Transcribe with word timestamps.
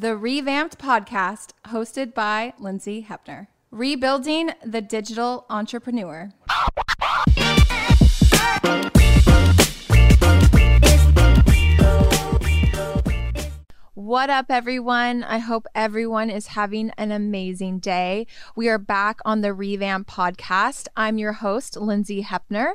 the 0.00 0.16
ReVAMPPED 0.16 0.78
podcast 0.78 1.48
hosted 1.66 2.14
by 2.14 2.54
Lindsay 2.58 3.06
Hepner. 3.06 3.48
Rebuilding 3.70 4.52
the 4.64 4.80
digital 4.80 5.44
entrepreneur. 5.50 6.32
What 13.92 14.30
up, 14.30 14.46
everyone? 14.48 15.22
I 15.22 15.36
hope 15.36 15.66
everyone 15.74 16.30
is 16.30 16.46
having 16.46 16.90
an 16.96 17.12
amazing 17.12 17.80
day. 17.80 18.26
We 18.56 18.70
are 18.70 18.78
back 18.78 19.20
on 19.26 19.42
the 19.42 19.52
Revamp 19.52 20.08
podcast. 20.08 20.88
I'm 20.96 21.18
your 21.18 21.34
host, 21.34 21.76
Lindsay 21.76 22.22
Hepner, 22.22 22.72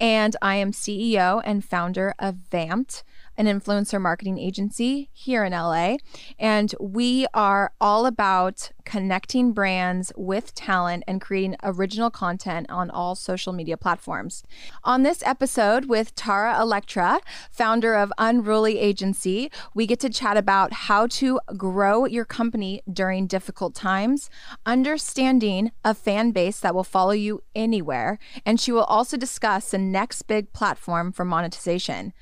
and 0.00 0.34
I 0.40 0.56
am 0.56 0.72
CEO 0.72 1.42
and 1.44 1.62
founder 1.62 2.14
of 2.18 2.36
Vamped 2.50 3.04
an 3.36 3.46
influencer 3.46 4.00
marketing 4.00 4.38
agency 4.38 5.08
here 5.12 5.44
in 5.44 5.52
LA. 5.52 5.96
And 6.38 6.74
we 6.80 7.26
are 7.34 7.72
all 7.80 8.06
about 8.06 8.70
connecting 8.84 9.52
brands 9.52 10.12
with 10.16 10.54
talent 10.54 11.04
and 11.06 11.20
creating 11.20 11.56
original 11.62 12.10
content 12.10 12.66
on 12.70 12.90
all 12.90 13.14
social 13.14 13.52
media 13.52 13.76
platforms. 13.76 14.42
On 14.84 15.02
this 15.02 15.22
episode 15.24 15.86
with 15.86 16.14
Tara 16.14 16.60
Electra, 16.60 17.20
founder 17.50 17.94
of 17.94 18.12
Unruly 18.18 18.78
Agency, 18.78 19.50
we 19.74 19.86
get 19.86 20.00
to 20.00 20.10
chat 20.10 20.36
about 20.36 20.72
how 20.72 21.06
to 21.06 21.40
grow 21.56 22.06
your 22.06 22.24
company 22.24 22.82
during 22.92 23.26
difficult 23.26 23.74
times, 23.74 24.28
understanding 24.66 25.70
a 25.84 25.94
fan 25.94 26.30
base 26.30 26.60
that 26.60 26.74
will 26.74 26.84
follow 26.84 27.12
you 27.12 27.42
anywhere, 27.54 28.18
and 28.44 28.60
she 28.60 28.72
will 28.72 28.84
also 28.84 29.16
discuss 29.16 29.70
the 29.70 29.78
next 29.78 30.22
big 30.22 30.52
platform 30.52 31.12
for 31.12 31.24
monetization 31.24 32.12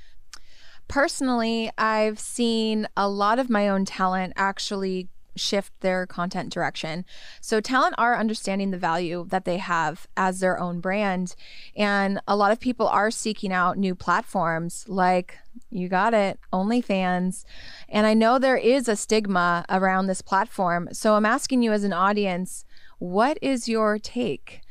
personally, 0.90 1.70
I've 1.78 2.18
seen 2.18 2.86
a 2.96 3.08
lot 3.08 3.38
of 3.38 3.48
my 3.48 3.68
own 3.68 3.84
talent 3.84 4.32
actually 4.36 5.08
shift 5.36 5.72
their 5.80 6.06
content 6.06 6.52
direction. 6.52 7.04
So 7.40 7.60
talent 7.60 7.94
are 7.96 8.16
understanding 8.16 8.70
the 8.70 8.78
value 8.78 9.24
that 9.28 9.44
they 9.44 9.58
have 9.58 10.06
as 10.16 10.40
their 10.40 10.58
own 10.58 10.80
brand 10.80 11.34
and 11.76 12.20
a 12.26 12.36
lot 12.36 12.52
of 12.52 12.60
people 12.60 12.88
are 12.88 13.10
seeking 13.10 13.52
out 13.52 13.78
new 13.78 13.94
platforms 13.94 14.84
like 14.88 15.38
you 15.70 15.88
got 15.88 16.14
it, 16.14 16.38
OnlyFans. 16.52 17.44
And 17.88 18.06
I 18.06 18.14
know 18.14 18.38
there 18.38 18.56
is 18.56 18.88
a 18.88 18.96
stigma 18.96 19.64
around 19.68 20.06
this 20.06 20.22
platform. 20.22 20.88
So 20.92 21.14
I'm 21.14 21.26
asking 21.26 21.62
you 21.62 21.72
as 21.72 21.84
an 21.84 21.92
audience, 21.92 22.64
what 22.98 23.38
is 23.40 23.68
your 23.68 23.98
take? 23.98 24.62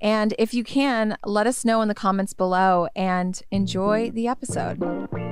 And 0.00 0.34
if 0.38 0.52
you 0.54 0.64
can, 0.64 1.16
let 1.24 1.46
us 1.46 1.64
know 1.64 1.82
in 1.82 1.88
the 1.88 1.94
comments 1.94 2.32
below 2.32 2.88
and 2.94 3.40
enjoy 3.50 4.06
mm-hmm. 4.06 4.14
the 4.14 4.28
episode. 4.28 5.23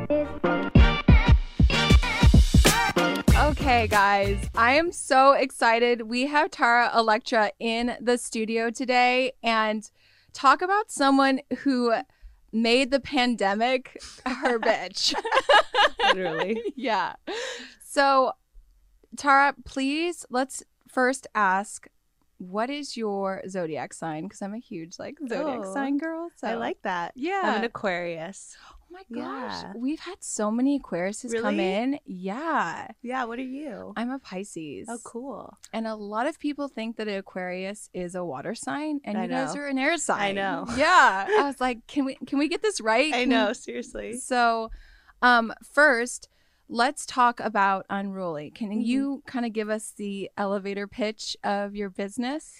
Okay, 3.72 3.86
guys, 3.86 4.50
I 4.54 4.74
am 4.74 4.92
so 4.92 5.32
excited. 5.32 6.02
We 6.02 6.26
have 6.26 6.50
Tara 6.50 6.90
Electra 6.94 7.52
in 7.58 7.96
the 8.02 8.18
studio 8.18 8.68
today 8.68 9.32
and 9.42 9.90
talk 10.34 10.60
about 10.60 10.90
someone 10.90 11.40
who 11.60 11.94
made 12.52 12.90
the 12.90 13.00
pandemic 13.00 13.98
her 14.26 14.58
bitch. 14.60 15.14
Literally. 16.04 16.60
yeah. 16.76 17.14
So, 17.82 18.32
Tara, 19.16 19.54
please 19.64 20.26
let's 20.28 20.62
first 20.86 21.26
ask 21.34 21.88
what 22.36 22.68
is 22.68 22.94
your 22.94 23.40
zodiac 23.48 23.94
sign? 23.94 24.24
Because 24.24 24.42
I'm 24.42 24.52
a 24.52 24.58
huge 24.58 24.98
like 24.98 25.16
zodiac 25.26 25.60
Oh, 25.64 25.72
sign 25.74 25.96
girl. 25.96 26.28
So 26.36 26.46
I 26.46 26.56
like 26.56 26.82
that. 26.82 27.12
Yeah. 27.14 27.40
I'm 27.42 27.60
an 27.60 27.64
Aquarius. 27.64 28.54
Oh 28.94 28.98
my 29.14 29.20
gosh, 29.22 29.62
Yeah. 29.62 29.72
we've 29.76 30.00
had 30.00 30.16
so 30.20 30.50
many 30.50 30.78
Aquariuses 30.78 31.40
come 31.40 31.58
in. 31.60 31.98
Yeah, 32.04 32.88
Yeah, 33.00 33.24
what 33.24 33.38
are 33.38 33.42
you? 33.42 33.92
I'm 33.96 34.10
a 34.10 34.18
Pisces. 34.18 34.86
Oh, 34.90 34.98
cool. 35.02 35.56
And 35.72 35.86
a 35.86 35.94
lot 35.94 36.26
of 36.26 36.38
people 36.38 36.68
think 36.68 36.96
that 36.96 37.08
Aquarius 37.08 37.88
is 37.94 38.14
a 38.14 38.24
water 38.24 38.54
sign, 38.54 39.00
and 39.04 39.16
I 39.16 39.22
you 39.22 39.28
guys 39.28 39.54
know. 39.54 39.62
are 39.62 39.66
an 39.66 39.78
air 39.78 39.96
sign. 39.96 40.20
I 40.20 40.32
know. 40.32 40.66
Yeah, 40.76 41.26
I 41.28 41.42
was 41.44 41.60
like, 41.60 41.86
can 41.86 42.04
we 42.04 42.16
can 42.26 42.38
we 42.38 42.48
get 42.48 42.60
this 42.62 42.80
right? 42.80 43.12
I 43.14 43.24
know, 43.24 43.52
seriously. 43.54 44.18
So, 44.18 44.70
um, 45.22 45.52
first, 45.72 46.28
let's 46.68 47.06
talk 47.06 47.40
about 47.40 47.86
Unruly. 47.88 48.50
Can 48.50 48.70
Mhm. 48.70 48.84
you 48.84 49.22
kind 49.26 49.46
of 49.46 49.52
give 49.52 49.70
us 49.70 49.92
the 49.96 50.30
elevator 50.36 50.86
pitch 50.86 51.36
of 51.44 51.74
your 51.74 51.88
business? 51.90 52.54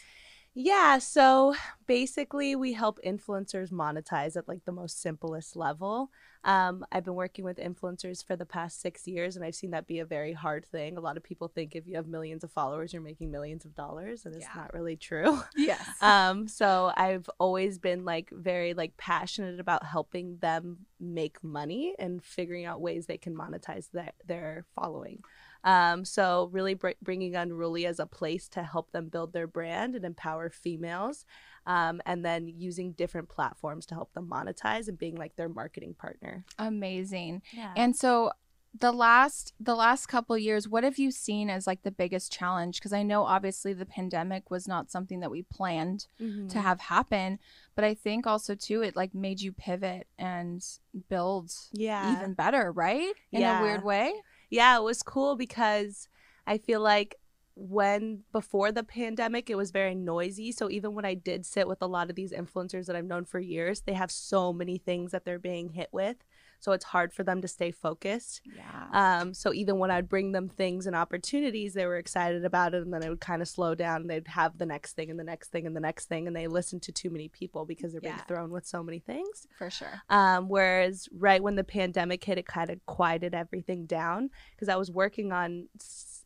Yeah, 0.55 0.99
so 0.99 1.55
basically 1.87 2.55
we 2.57 2.75
help 2.75 3.01
influencers 3.07 3.71
monetize 3.73 4.37
at 4.37 4.47
like 4.47 4.67
the 4.67 4.73
most 4.73 5.01
simplest 5.01 5.57
level. 5.57 6.11
Um, 6.45 6.85
I've 6.93 7.05
been 7.05 7.15
working 7.15 7.45
with 7.47 7.57
influencers 7.57 8.23
for 8.27 8.37
the 8.37 8.45
past 8.45 8.81
six 8.83 9.07
years, 9.07 9.35
and 9.35 9.45
I've 9.47 9.55
seen 9.55 9.71
that 9.71 9.87
be 9.87 10.01
a 10.01 10.05
very 10.05 10.35
hard 10.35 10.67
thing. 10.67 10.99
A 10.99 11.01
lot 11.01 11.17
of 11.17 11.23
people 11.23 11.49
think 11.49 11.75
if 11.75 11.87
you 11.87 11.97
have 11.97 12.07
millions 12.07 12.45
of 12.45 12.51
followers, 12.53 12.93
you're 12.93 13.01
making 13.01 13.31
millions 13.31 13.65
of 13.65 13.75
dollars, 13.75 14.27
and 14.27 14.35
it's 14.35 14.45
Yeah. 14.45 14.61
not 14.61 14.75
really 14.75 14.97
true. 14.97 15.41
Yes. 15.57 15.87
um 16.03 16.49
so 16.49 16.93
i've 16.97 17.29
always 17.39 17.79
been 17.79 18.05
like 18.05 18.29
very 18.33 18.75
like 18.75 18.97
passionate 18.97 19.61
about 19.61 19.85
helping 19.87 20.37
them 20.39 20.79
make 21.01 21.43
money 21.43 21.95
and 21.99 22.23
figuring 22.23 22.65
out 22.67 22.81
ways 22.81 23.07
they 23.07 23.17
can 23.19 23.35
monetize 23.35 23.91
their, 23.93 24.13
their 24.27 24.65
following 24.75 25.23
um 25.65 26.05
so 26.05 26.49
really 26.53 26.75
br- 26.75 26.91
bringing 27.03 27.37
unruly 27.37 27.87
as 27.87 27.99
a 28.01 28.07
place 28.07 28.49
to 28.49 28.63
help 28.63 28.91
them 28.93 29.09
build 29.09 29.33
their 29.33 29.47
brand 29.47 29.95
and 29.95 30.05
empower 30.05 30.51
females 30.51 31.25
um, 31.67 32.01
and 32.05 32.25
then 32.25 32.49
using 32.49 32.91
different 32.93 33.29
platforms 33.29 33.87
to 33.87 33.95
help 33.95 34.13
them 34.15 34.27
monetize 34.29 34.89
and 34.89 34.99
being 34.99 35.15
like 35.17 35.37
their 35.37 35.49
marketing 35.49 35.95
partner 35.95 36.45
Amazing. 36.59 37.43
yeah 37.53 37.73
And 37.77 37.95
so 37.95 38.33
the 38.79 38.91
last 38.91 39.53
the 39.61 39.75
last 39.75 40.07
couple 40.07 40.37
years, 40.39 40.67
what 40.67 40.83
have 40.83 40.99
you 40.99 41.11
seen 41.11 41.51
as 41.51 41.67
like 41.67 41.83
the 41.83 41.91
biggest 41.91 42.33
challenge? 42.33 42.79
Because 42.79 42.95
I 42.95 43.03
know 43.03 43.25
obviously 43.25 43.75
the 43.75 43.85
pandemic 43.85 44.51
was 44.51 44.67
not 44.67 44.91
something 44.91 45.21
that 45.21 45.31
we 45.31 45.43
planned 45.43 46.07
Mm-hmm. 46.21 46.49
to 46.49 46.59
have 46.61 46.81
happen, 46.81 47.39
but 47.75 47.85
I 47.85 47.93
think 47.95 48.27
also 48.27 48.55
too 48.55 48.83
it 48.83 48.97
like 48.97 49.15
made 49.15 49.41
you 49.43 49.53
pivot 49.53 50.07
and 50.19 50.65
build 51.11 51.53
yeah 51.73 52.13
even 52.17 52.33
better, 52.35 52.73
right? 52.73 53.13
In 53.31 53.43
Yeah. 53.43 53.59
a 53.61 53.63
weird 53.63 53.85
way. 53.85 54.15
Yeah, 54.53 54.77
it 54.77 54.83
was 54.83 55.03
cool 55.03 55.35
because 55.35 56.09
I 56.47 56.59
feel 56.59 56.81
like 56.81 57.17
when 57.55 58.25
before 58.33 58.71
the 58.71 58.85
pandemic, 58.85 59.49
it 59.49 59.57
was 59.57 59.71
very 59.71 59.95
noisy. 59.95 60.53
So 60.53 60.71
even 60.71 60.95
when 60.95 61.07
I 61.07 61.15
did 61.15 61.47
sit 61.47 61.67
with 61.67 61.81
a 61.81 61.87
lot 61.87 62.11
of 62.11 62.17
these 62.17 62.33
influencers 62.33 62.85
that 62.85 62.95
I've 62.95 63.07
known 63.07 63.25
for 63.25 63.41
years, 63.41 63.81
they 63.81 63.95
have 63.95 64.11
so 64.11 64.53
many 64.53 64.77
things 64.77 65.11
that 65.13 65.25
they're 65.25 65.39
being 65.39 65.71
hit 65.71 65.89
with. 65.91 66.17
So 66.63 66.71
it's 66.71 66.85
hard 66.85 67.13
for 67.13 67.25
them 67.25 67.43
to 67.43 67.49
stay 67.49 67.73
focused. 67.73 68.41
Yeah. 68.45 68.87
Um, 68.93 69.35
so 69.35 69.53
even 69.53 69.79
when 69.81 69.91
I'd 69.91 70.09
bring 70.09 70.31
them 70.31 70.49
things 70.49 70.87
and 70.87 70.95
opportunities, 70.95 71.75
they 71.75 71.87
were 71.87 71.97
excited 71.97 72.45
about 72.45 72.73
it, 72.73 72.83
and 72.83 72.95
then 72.95 73.03
it 73.03 73.09
would 73.09 73.21
kind 73.21 73.43
of 73.43 73.49
slow 73.49 73.75
down. 73.75 74.07
They'd 74.07 74.29
have 74.29 74.59
the 74.59 74.67
next 74.67 74.93
thing 74.93 75.11
and 75.11 75.19
the 75.19 75.25
next 75.25 75.51
thing 75.51 75.67
and 75.67 75.75
the 75.75 75.81
next 75.81 76.07
thing, 76.07 76.29
and 76.29 76.37
they 76.37 76.47
listen 76.47 76.79
to 76.79 76.93
too 76.93 77.11
many 77.11 77.27
people 77.27 77.65
because 77.65 77.91
they're 77.91 78.01
being 78.01 78.15
thrown 78.29 78.51
with 78.51 78.65
so 78.65 78.81
many 78.81 79.01
things. 79.01 79.49
for 79.59 79.71
sure. 79.71 80.03
Um, 80.09 80.49
whereas 80.49 81.09
right 81.13 81.43
when 81.43 81.57
the 81.57 81.65
pandemic 81.65 82.23
hit, 82.23 82.39
it 82.39 82.47
kind 82.47 82.71
of 82.71 82.85
quieted 82.87 83.35
everything 83.35 83.87
down 83.87 84.31
because 84.55 84.69
I 84.69 84.77
was 84.77 84.89
working 84.89 85.33
on 85.33 85.67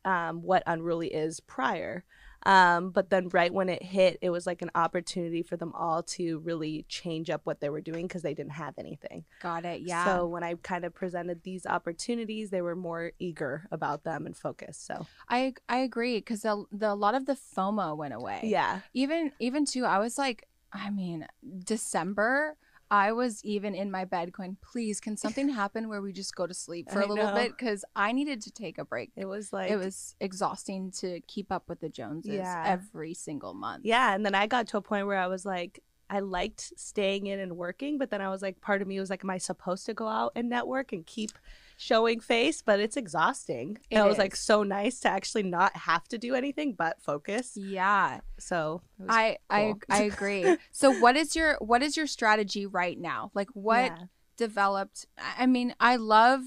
um, 0.04 0.42
what 0.42 0.62
Unruly 0.66 1.08
is 1.14 1.40
prior. 1.40 2.04
Um, 2.46 2.90
but 2.90 3.10
then 3.10 3.28
right 3.30 3.52
when 3.52 3.68
it 3.68 3.82
hit, 3.82 4.18
it 4.22 4.30
was 4.30 4.46
like 4.46 4.62
an 4.62 4.70
opportunity 4.74 5.42
for 5.42 5.56
them 5.56 5.72
all 5.74 6.02
to 6.04 6.38
really 6.38 6.84
change 6.88 7.28
up 7.28 7.40
what 7.44 7.60
they 7.60 7.68
were 7.68 7.80
doing 7.80 8.06
because 8.06 8.22
they 8.22 8.34
didn't 8.34 8.52
have 8.52 8.74
anything. 8.78 9.24
Got 9.42 9.64
it. 9.64 9.82
Yeah. 9.82 10.04
So 10.04 10.26
when 10.26 10.44
I 10.44 10.54
kind 10.62 10.84
of 10.84 10.94
presented 10.94 11.42
these 11.42 11.66
opportunities, 11.66 12.50
they 12.50 12.62
were 12.62 12.76
more 12.76 13.12
eager 13.18 13.66
about 13.72 14.04
them 14.04 14.26
and 14.26 14.36
focused. 14.36 14.86
So 14.86 15.06
I 15.28 15.54
I 15.68 15.78
agree 15.78 16.18
because 16.18 16.42
the, 16.42 16.64
the 16.70 16.92
a 16.92 16.94
lot 16.94 17.14
of 17.14 17.26
the 17.26 17.36
FOMO 17.56 17.96
went 17.96 18.14
away. 18.14 18.40
yeah, 18.44 18.80
even 18.94 19.32
even 19.40 19.64
too 19.66 19.84
i 19.84 19.98
was 19.98 20.16
like 20.18 20.46
i 20.72 20.90
mean 20.90 21.26
december 21.64 22.56
i 22.90 23.10
was 23.12 23.44
even 23.44 23.74
in 23.74 23.90
my 23.90 24.04
bed 24.04 24.32
going 24.32 24.56
please 24.62 25.00
can 25.00 25.16
something 25.16 25.48
happen 25.48 25.88
where 25.88 26.00
we 26.00 26.12
just 26.12 26.34
go 26.34 26.46
to 26.46 26.54
sleep 26.54 26.90
for 26.90 27.00
a 27.00 27.06
little 27.06 27.26
know. 27.26 27.34
bit 27.34 27.50
because 27.56 27.84
i 27.96 28.12
needed 28.12 28.40
to 28.40 28.50
take 28.50 28.78
a 28.78 28.84
break 28.84 29.10
it 29.16 29.24
was 29.26 29.52
like 29.52 29.70
it 29.70 29.76
was 29.76 30.14
exhausting 30.20 30.90
to 30.90 31.20
keep 31.22 31.50
up 31.50 31.68
with 31.68 31.80
the 31.80 31.88
joneses 31.88 32.32
Yeah. 32.34 32.62
every 32.66 33.14
single 33.14 33.54
month 33.54 33.84
Yeah, 33.84 34.14
and 34.14 34.24
then 34.24 34.34
I 34.34 34.46
got 34.46 34.66
to 34.68 34.76
a 34.76 34.82
point 34.82 35.06
where 35.06 35.18
I 35.18 35.26
was 35.26 35.44
like, 35.44 35.82
I 36.08 36.20
liked 36.20 36.72
staying 36.76 37.26
in 37.26 37.40
and 37.40 37.56
working, 37.56 37.98
but 37.98 38.10
then 38.10 38.20
I 38.20 38.28
was 38.28 38.40
like, 38.42 38.60
part 38.60 38.80
of 38.80 38.86
me 38.88 39.00
was 39.00 39.10
like, 39.10 39.24
am 39.24 39.30
I 39.30 39.38
supposed 39.38 39.86
to 39.86 39.94
go 39.94 40.06
out 40.06 40.32
and 40.36 40.48
network 40.48 40.92
and 40.92 41.04
keep 41.04 41.32
showing 41.76 42.20
face? 42.20 42.62
But 42.62 42.80
it's 42.80 42.96
exhausting. 42.96 43.78
It 43.90 43.96
and 43.96 44.04
it 44.06 44.08
was 44.08 44.18
like 44.18 44.34
so 44.36 44.62
nice 44.62 45.00
to 45.00 45.08
actually 45.08 45.42
not 45.44 45.76
have 45.76 46.04
to 46.08 46.18
do 46.18 46.34
anything 46.34 46.72
but 46.72 47.00
focus. 47.02 47.52
yeah 47.56 48.20
So 48.38 48.82
it 48.98 49.02
was 49.04 49.10
i 49.14 49.36
i 49.50 49.74
i 49.90 50.02
agree 50.02 50.56
so 50.72 50.90
what 51.00 51.16
is 51.16 51.36
your 51.36 51.56
what 51.60 51.82
is 51.82 51.96
your 51.96 52.06
strategy 52.06 52.66
right 52.66 52.98
now 52.98 53.30
like 53.34 53.48
what 53.54 53.92
Yeah. 53.92 54.06
developed 54.36 55.06
i 55.18 55.44
I 55.44 55.46
mean 55.46 55.74
i 55.80 55.96
love 55.96 56.42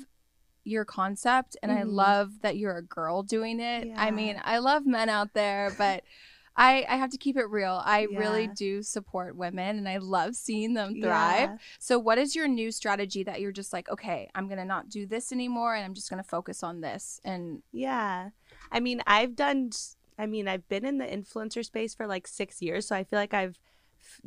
your 0.63 0.85
concept 0.85 1.55
and 1.63 1.71
i 1.71 1.81
Mhm. 1.83 1.91
love 1.93 2.41
that 2.41 2.57
you're 2.57 2.75
a 2.77 2.81
girl 2.83 3.23
doing 3.23 3.59
it 3.59 3.87
i 3.95 4.11
mean 4.11 4.39
i 4.43 4.57
love 4.59 4.85
men 4.85 5.09
out 5.09 5.33
there 5.33 5.71
but 5.77 6.03
I, 6.59 6.85
I 6.89 6.97
have 6.97 7.09
to 7.11 7.17
keep 7.17 7.37
it 7.37 7.49
real. 7.49 7.81
I 7.85 8.01
really 8.11 8.47
do 8.47 8.83
support 8.83 9.37
women 9.37 9.77
and 9.77 9.87
I 9.87 9.97
love 9.97 10.35
seeing 10.35 10.73
them 10.73 11.01
thrive. 11.01 11.51
Yeah. 11.51 11.57
So, 11.79 11.97
what 11.97 12.17
is 12.17 12.35
your 12.35 12.49
new 12.49 12.69
strategy 12.69 13.23
that 13.23 13.39
you're 13.39 13.53
just 13.53 13.71
like, 13.71 13.89
okay, 13.89 14.29
I'm 14.35 14.47
going 14.47 14.57
to 14.57 14.65
not 14.65 14.89
do 14.89 15.07
this 15.07 15.31
anymore 15.31 15.73
and 15.73 15.85
I'm 15.85 15.93
just 15.93 16.09
going 16.09 16.21
to 16.21 16.27
focus 16.27 16.61
on 16.61 16.81
this? 16.81 17.21
And 17.23 17.63
Yeah. 17.71 18.31
I 18.73 18.81
mean, 18.81 19.01
I've 19.07 19.37
done. 19.37 19.71
I 20.17 20.25
mean, 20.25 20.49
I've 20.49 20.67
been 20.67 20.85
in 20.85 20.97
the 20.97 21.05
influencer 21.05 21.63
space 21.63 21.95
for 21.95 22.05
like 22.05 22.27
six 22.27 22.61
years, 22.61 22.85
so 22.85 22.93
I 22.93 23.05
feel 23.05 23.19
like 23.19 23.33
I've 23.33 23.57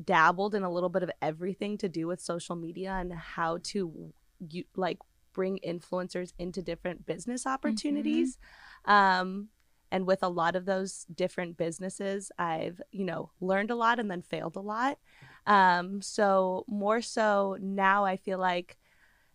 dabbled 0.02 0.54
in 0.54 0.62
a 0.62 0.70
little 0.72 0.88
bit 0.88 1.02
of 1.02 1.10
everything 1.20 1.76
to 1.78 1.88
do 1.88 2.06
with 2.06 2.18
social 2.18 2.56
media 2.56 2.92
and 2.92 3.12
how 3.12 3.58
to, 3.64 4.12
you 4.48 4.64
like, 4.74 4.98
bring 5.34 5.58
influencers 5.66 6.32
into 6.38 6.62
different 6.62 7.04
business 7.04 7.46
opportunities. 7.46 8.38
Um, 8.86 9.48
and 9.92 10.06
with 10.06 10.22
a 10.22 10.28
lot 10.28 10.56
of 10.56 10.64
those 10.64 11.04
different 11.14 11.56
businesses, 11.56 12.32
I've 12.38 12.80
you 12.90 13.04
know 13.04 13.30
learned 13.40 13.70
a 13.70 13.76
lot 13.76 14.00
and 14.00 14.10
then 14.10 14.22
failed 14.22 14.56
a 14.56 14.60
lot. 14.60 14.98
Um, 15.46 16.02
so 16.02 16.64
more 16.66 17.02
so 17.02 17.56
now, 17.60 18.04
I 18.04 18.16
feel 18.16 18.38
like 18.38 18.78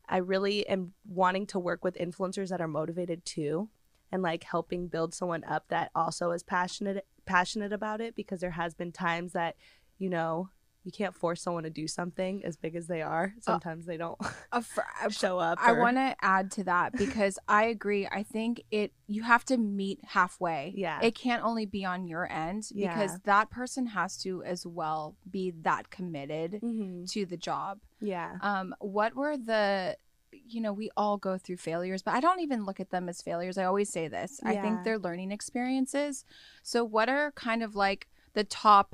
I 0.10 0.18
really 0.18 0.68
am 0.68 0.94
wanting 1.06 1.46
to 1.48 1.60
work 1.60 1.84
with 1.84 1.98
influencers 1.98 2.50
that 2.50 2.62
are 2.62 2.68
motivated 2.68 3.24
too 3.24 3.70
and 4.12 4.24
like 4.24 4.44
helping 4.44 4.88
build 4.88 5.14
someone 5.14 5.44
up 5.44 5.66
that 5.68 5.92
also 5.94 6.32
is 6.32 6.44
passionate 6.44 7.06
passionate 7.26 7.74
about 7.74 8.02
it 8.02 8.16
because 8.16 8.40
there 8.40 8.52
has 8.52 8.74
been 8.74 8.92
times 8.92 9.34
that 9.34 9.56
you 10.00 10.10
know 10.10 10.50
you 10.88 10.92
can't 10.94 11.14
force 11.14 11.42
someone 11.42 11.64
to 11.64 11.70
do 11.70 11.86
something 11.86 12.34
as 12.46 12.56
big 12.56 12.74
as 12.78 12.88
they 12.88 13.02
are 13.02 13.34
sometimes 13.42 13.86
they 13.86 13.98
don't 13.98 14.18
fr- 14.64 15.10
show 15.10 15.38
up 15.38 15.60
I 15.62 15.74
want 15.74 15.98
to 15.98 16.16
add 16.22 16.50
to 16.52 16.64
that 16.64 16.94
because 16.98 17.38
I 17.48 17.66
agree. 17.66 18.08
I 18.20 18.24
think 18.24 18.64
it 18.72 18.94
you 19.08 19.24
have 19.24 19.44
to 19.46 19.58
meet 19.58 20.00
halfway. 20.06 20.74
Yeah. 20.76 21.00
It 21.02 21.14
can't 21.16 21.44
only 21.44 21.66
be 21.66 21.84
on 21.86 22.08
your 22.08 22.26
end 22.32 22.64
because 22.74 23.12
Yeah. 23.12 23.18
that 23.26 23.50
person 23.50 23.88
has 23.88 24.18
to 24.24 24.44
as 24.44 24.66
well 24.66 25.16
be 25.30 25.52
that 25.64 25.90
committed 25.90 26.60
Mhm. 26.64 27.10
to 27.12 27.26
the 27.26 27.38
job. 27.50 27.80
yeah 28.00 28.38
Um 28.42 28.74
what 28.80 29.14
were 29.16 29.36
the 29.38 29.98
you 30.32 30.62
know, 30.62 30.74
we 30.74 30.90
all 30.98 31.18
go 31.18 31.38
through 31.38 31.58
failures, 31.58 32.02
but 32.04 32.14
I 32.14 32.20
don't 32.20 32.42
even 32.42 32.66
look 32.66 32.80
at 32.80 32.90
them 32.92 33.08
as 33.10 33.22
failures. 33.22 33.58
I 33.58 33.64
always 33.64 33.90
say 33.90 34.08
this. 34.08 34.40
I 34.44 34.56
think 34.62 34.84
they're 34.84 35.00
learning 35.00 35.32
experiences. 35.32 36.26
So 36.64 36.84
what 36.84 37.08
are 37.10 37.32
kind 37.32 37.64
of 37.64 37.76
like 37.76 38.08
the 38.34 38.44
top 38.44 38.94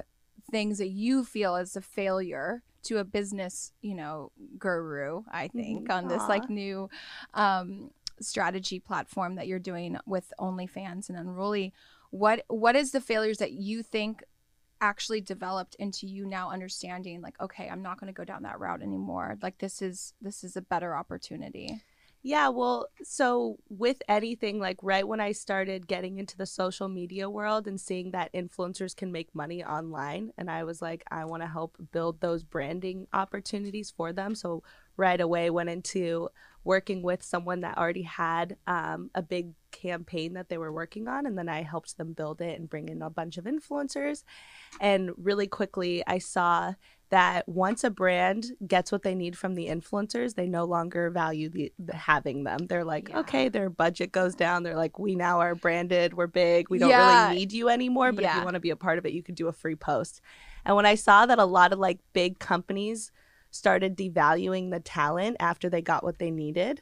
things 0.54 0.78
that 0.78 0.90
you 0.90 1.26
feel 1.26 1.56
as 1.56 1.76
a 1.76 1.82
failure 1.82 2.62
to 2.84 3.00
a 3.00 3.04
business, 3.04 3.74
you 3.82 3.96
know, 3.96 4.32
guru, 4.60 5.24
I 5.32 5.48
think, 5.48 5.88
Mhm. 5.88 5.92
on 5.98 6.08
this 6.08 6.22
like 6.30 6.48
new 6.50 6.90
um 7.34 7.90
strategy 8.22 8.80
platform 8.80 9.36
that 9.36 9.48
you're 9.48 9.60
doing 9.72 9.98
with 10.06 10.32
OnlyFans 10.40 11.10
and 11.10 11.18
Unruly. 11.18 11.74
What 12.12 12.46
what 12.48 12.76
is 12.76 12.92
the 12.92 13.02
failures 13.02 13.40
that 13.40 13.52
you 13.54 13.82
think 13.84 14.24
actually 14.80 15.22
developed 15.22 15.76
into 15.80 16.06
you 16.06 16.26
now 16.26 16.50
understanding 16.52 17.22
like 17.22 17.40
okay 17.40 17.70
i'm 17.70 17.82
not 17.82 17.98
going 17.98 18.12
to 18.14 18.18
go 18.22 18.26
down 18.26 18.44
that 18.44 18.60
route 18.60 18.82
anymore 18.82 19.38
like 19.42 19.58
this 19.60 19.82
is 19.82 20.14
this 20.22 20.44
is 20.44 20.58
a 20.58 20.62
better 20.62 20.94
opportunity 20.94 21.82
Yeah, 22.25 22.48
well, 22.48 22.88
so 23.04 23.58
with 23.68 24.02
anything, 24.08 24.58
like 24.58 24.78
right 24.81 25.06
when 25.06 25.20
I 25.20 25.34
started 25.34 25.88
getting 25.88 26.20
into 26.20 26.38
the 26.38 26.46
social 26.46 26.88
media 26.88 27.30
world 27.30 27.68
and 27.68 27.80
seeing 27.80 28.12
that 28.12 28.31
influencers 28.31 28.96
can 28.96 29.12
make 29.12 29.36
money 29.36 29.62
online, 29.62 30.31
and 30.38 30.50
I 30.50 30.64
was 30.64 30.81
like, 30.81 31.04
I 31.12 31.25
want 31.25 31.44
to 31.44 31.50
help 31.50 31.75
build 31.92 32.22
those 32.22 32.46
branding 32.46 33.08
opportunities 33.12 33.92
for 33.92 34.14
them. 34.14 34.36
So 34.36 34.64
right 34.96 35.20
away 35.20 35.50
went 35.50 35.70
into 35.70 36.30
working 36.64 37.02
with 37.02 37.24
someone 37.24 37.60
that 37.60 37.78
already 37.78 38.04
had 38.04 38.56
um, 38.68 39.12
a 39.14 39.22
big 39.22 39.52
campaign 39.72 40.31
that 40.36 40.48
they 40.48 40.58
were 40.58 40.72
working 40.72 41.10
on, 41.10 41.25
and 41.25 41.38
then 41.38 41.50
I 41.50 41.64
helped 41.64 41.98
them 41.98 42.14
build 42.14 42.40
it 42.40 42.58
and 42.58 42.70
bring 42.70 42.88
in 42.88 43.02
a 43.02 43.10
bunch 43.10 43.38
of 43.38 43.44
influencers. 43.44 44.24
And 44.80 45.12
really 45.18 45.48
quickly, 45.48 46.04
I 46.08 46.20
saw 46.20 46.75
that 47.13 47.48
once 47.48 47.83
a 47.83 47.92
brand 47.92 48.48
gets 48.65 48.92
what 48.92 49.04
they 49.04 49.13
need 49.13 49.38
from 49.38 49.54
the 49.54 49.68
influencers, 49.68 50.33
they 50.33 50.48
no 50.48 50.65
longer 50.65 51.12
value 51.12 51.48
the, 51.48 51.71
the 51.77 51.95
having 51.95 52.44
them. 52.44 52.65
They're 52.65 52.83
like, 52.83 53.10
Yeah. 53.10 53.19
okay, 53.19 53.50
their 53.50 53.69
budget 53.69 54.12
goes 54.12 54.33
down. 54.33 54.63
They're 54.63 54.75
like, 54.75 54.98
we 54.98 55.15
now 55.15 55.39
are 55.39 55.54
branded, 55.54 56.15
we're 56.15 56.25
big, 56.25 56.71
we 56.71 56.80
don't 56.80 56.89
Yeah. 56.89 57.30
really 57.30 57.36
need 57.36 57.54
you 57.54 57.69
anymore. 57.69 58.12
But 58.13 58.25
if 58.25 58.33
you 58.36 58.42
want 58.42 58.56
to 58.56 58.60
be 58.60 58.71
a 58.71 58.75
part 58.75 58.98
of 58.98 59.06
it, 59.06 59.13
you 59.13 59.21
could 59.21 59.36
do 59.36 59.48
a 59.48 59.54
free 59.54 59.75
post. 59.75 60.21
And 60.65 60.75
when 60.75 60.88
I 60.88 60.95
saw 60.95 61.27
that 61.27 61.38
a 61.38 61.45
lot 61.45 61.71
of 61.71 61.77
like 61.77 62.00
big 62.13 62.39
companies 62.39 63.12
started 63.51 63.95
devaluing 63.95 64.71
the 64.71 64.80
talent 64.80 65.38
after 65.39 65.69
they 65.69 65.83
got 65.83 66.04
what 66.04 66.18
they 66.18 66.31
needed, 66.31 66.81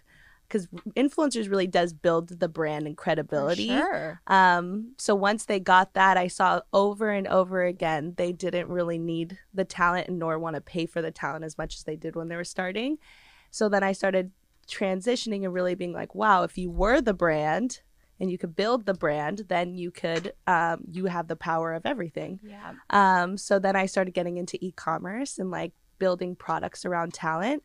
because 0.52 0.68
influencers 0.98 1.50
really 1.50 1.68
does 1.68 1.94
build 1.94 2.40
the 2.40 2.50
brand 2.50 2.86
and 2.86 2.98
For 2.98 3.04
credibility. 3.04 3.68
sure 3.68 4.22
Um, 4.28 4.94
so 4.98 5.16
once 5.16 5.46
they 5.46 5.60
got 5.60 5.94
that, 5.94 6.18
I 6.18 6.28
saw 6.28 6.62
over 6.74 7.10
and 7.10 7.28
over 7.28 7.64
again 7.64 8.14
they 8.18 8.34
didn't 8.34 8.68
really 8.68 9.00
need 9.00 9.40
the 9.54 9.64
talent 9.64 10.10
and 10.10 10.20
nor 10.20 10.38
want 10.38 10.56
to 10.56 10.62
pay 10.62 10.86
for 10.86 11.02
the 11.02 11.12
talent 11.12 11.46
as 11.46 11.58
much 11.58 11.76
as 11.76 11.84
they 11.84 11.96
did 11.96 12.16
when 12.16 12.28
they 12.28 12.36
were 12.36 12.44
starting. 12.44 12.98
So 13.50 13.70
then 13.70 13.84
I 13.84 13.94
started 13.94 14.32
transitioning 14.68 15.44
and 15.44 15.54
really 15.54 15.76
being 15.76 15.94
like, 15.94 16.14
wow, 16.16 16.44
if 16.44 16.58
you 16.58 16.70
were 16.70 17.02
the 17.02 17.14
brand 17.14 17.82
and 18.20 18.30
you 18.30 18.38
could 18.38 18.56
build 18.56 18.86
the 18.86 18.94
brand, 18.94 19.46
then 19.48 19.76
you 19.76 19.90
could 19.92 20.34
um, 20.48 20.84
you 20.90 21.06
have 21.06 21.28
the 21.28 21.36
power 21.36 21.74
of 21.74 21.86
everything. 21.86 22.40
yeah 22.44 22.74
Um, 22.90 23.38
so 23.38 23.58
then 23.60 23.76
I 23.76 23.86
started 23.86 24.14
getting 24.14 24.38
into 24.38 24.58
e-commerce 24.62 25.40
and 25.40 25.50
like 25.50 25.72
building 25.98 26.36
products 26.36 26.86
around 26.86 27.14
talent. 27.14 27.64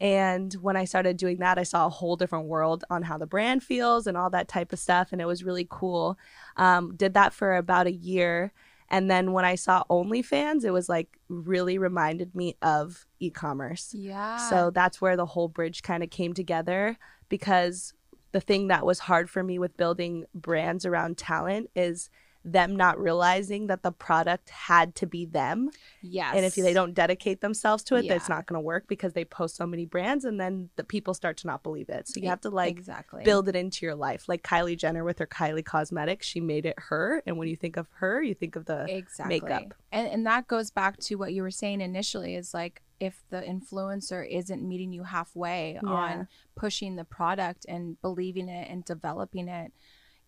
And 0.00 0.52
when 0.54 0.76
I 0.76 0.84
started 0.84 1.16
doing 1.16 1.38
that, 1.38 1.58
I 1.58 1.62
saw 1.62 1.86
a 1.86 1.90
whole 1.90 2.16
different 2.16 2.46
world 2.46 2.84
on 2.90 3.02
how 3.02 3.16
the 3.16 3.26
brand 3.26 3.62
feels 3.62 4.06
and 4.06 4.16
all 4.16 4.30
that 4.30 4.48
type 4.48 4.72
of 4.72 4.78
stuff. 4.78 5.12
And 5.12 5.20
it 5.20 5.26
was 5.26 5.44
really 5.44 5.66
cool. 5.70 6.18
Um, 6.56 6.94
did 6.96 7.14
that 7.14 7.32
for 7.32 7.56
about 7.56 7.86
a 7.86 7.92
year. 7.92 8.52
And 8.88 9.10
then 9.10 9.32
when 9.32 9.44
I 9.44 9.54
saw 9.54 9.84
OnlyFans, 9.90 10.64
it 10.64 10.70
was 10.72 10.88
like 10.88 11.18
really 11.28 11.78
reminded 11.78 12.34
me 12.34 12.56
of 12.60 13.06
e 13.18 13.30
commerce. 13.30 13.94
yeah 13.96 14.36
So 14.36 14.70
that's 14.70 15.00
where 15.00 15.16
the 15.16 15.26
whole 15.26 15.48
bridge 15.48 15.82
kind 15.82 16.02
of 16.02 16.10
came 16.10 16.34
together 16.34 16.98
because 17.28 17.94
the 18.32 18.40
thing 18.40 18.68
that 18.68 18.84
was 18.84 18.98
hard 18.98 19.30
for 19.30 19.42
me 19.42 19.58
with 19.58 19.76
building 19.76 20.24
brands 20.34 20.84
around 20.84 21.16
talent 21.16 21.70
is 21.76 22.10
them 22.44 22.76
not 22.76 22.98
realizing 23.00 23.68
that 23.68 23.82
the 23.82 23.90
product 23.90 24.50
had 24.50 24.94
to 24.96 25.06
be 25.06 25.24
them. 25.24 25.70
yes 26.02 26.34
And 26.36 26.44
if 26.44 26.54
they 26.54 26.74
don't 26.74 26.92
dedicate 26.92 27.40
themselves 27.40 27.82
to 27.84 27.94
it, 27.96 28.04
Yeah. 28.04 28.12
that's 28.14 28.28
not 28.28 28.44
going 28.46 28.56
to 28.58 28.60
work 28.60 28.86
because 28.86 29.14
they 29.14 29.24
post 29.24 29.56
so 29.56 29.66
many 29.66 29.86
brands 29.86 30.24
and 30.26 30.38
then 30.38 30.68
the 30.76 30.84
people 30.84 31.14
start 31.14 31.38
to 31.38 31.46
not 31.46 31.62
believe 31.62 31.88
it. 31.88 32.06
So 32.06 32.20
you 32.20 32.28
have 32.28 32.42
to 32.42 32.50
like 32.50 32.70
exactly 32.76 33.24
build 33.24 33.48
it 33.48 33.56
into 33.56 33.86
your 33.86 33.94
life. 33.94 34.28
Like 34.28 34.42
Kylie 34.42 34.76
Jenner 34.76 35.04
with 35.04 35.18
her 35.20 35.26
Kylie 35.26 35.64
Cosmetics, 35.64 36.26
she 36.26 36.40
made 36.40 36.66
it 36.66 36.74
her. 36.78 37.22
And 37.26 37.38
when 37.38 37.48
you 37.48 37.56
think 37.56 37.76
of 37.78 37.86
her, 37.94 38.22
you 38.22 38.34
think 38.34 38.56
of 38.56 38.66
the 38.66 38.84
exactly 38.94 39.40
makeup. 39.40 39.74
and 39.90 40.06
and 40.08 40.26
that 40.26 40.46
goes 40.46 40.70
back 40.70 40.98
to 40.98 41.14
what 41.16 41.32
you 41.32 41.42
were 41.42 41.50
saying 41.50 41.80
initially 41.80 42.34
is 42.34 42.52
like 42.52 42.82
if 43.00 43.24
the 43.30 43.40
influencer 43.40 44.26
isn't 44.30 44.62
meeting 44.62 44.92
you 44.92 45.02
halfway 45.02 45.78
Yeah. 45.82 45.88
on 45.88 46.28
pushing 46.54 46.96
the 46.96 47.04
product 47.04 47.64
and 47.68 48.00
believing 48.02 48.48
it 48.48 48.68
and 48.70 48.84
developing 48.84 49.48
it 49.48 49.72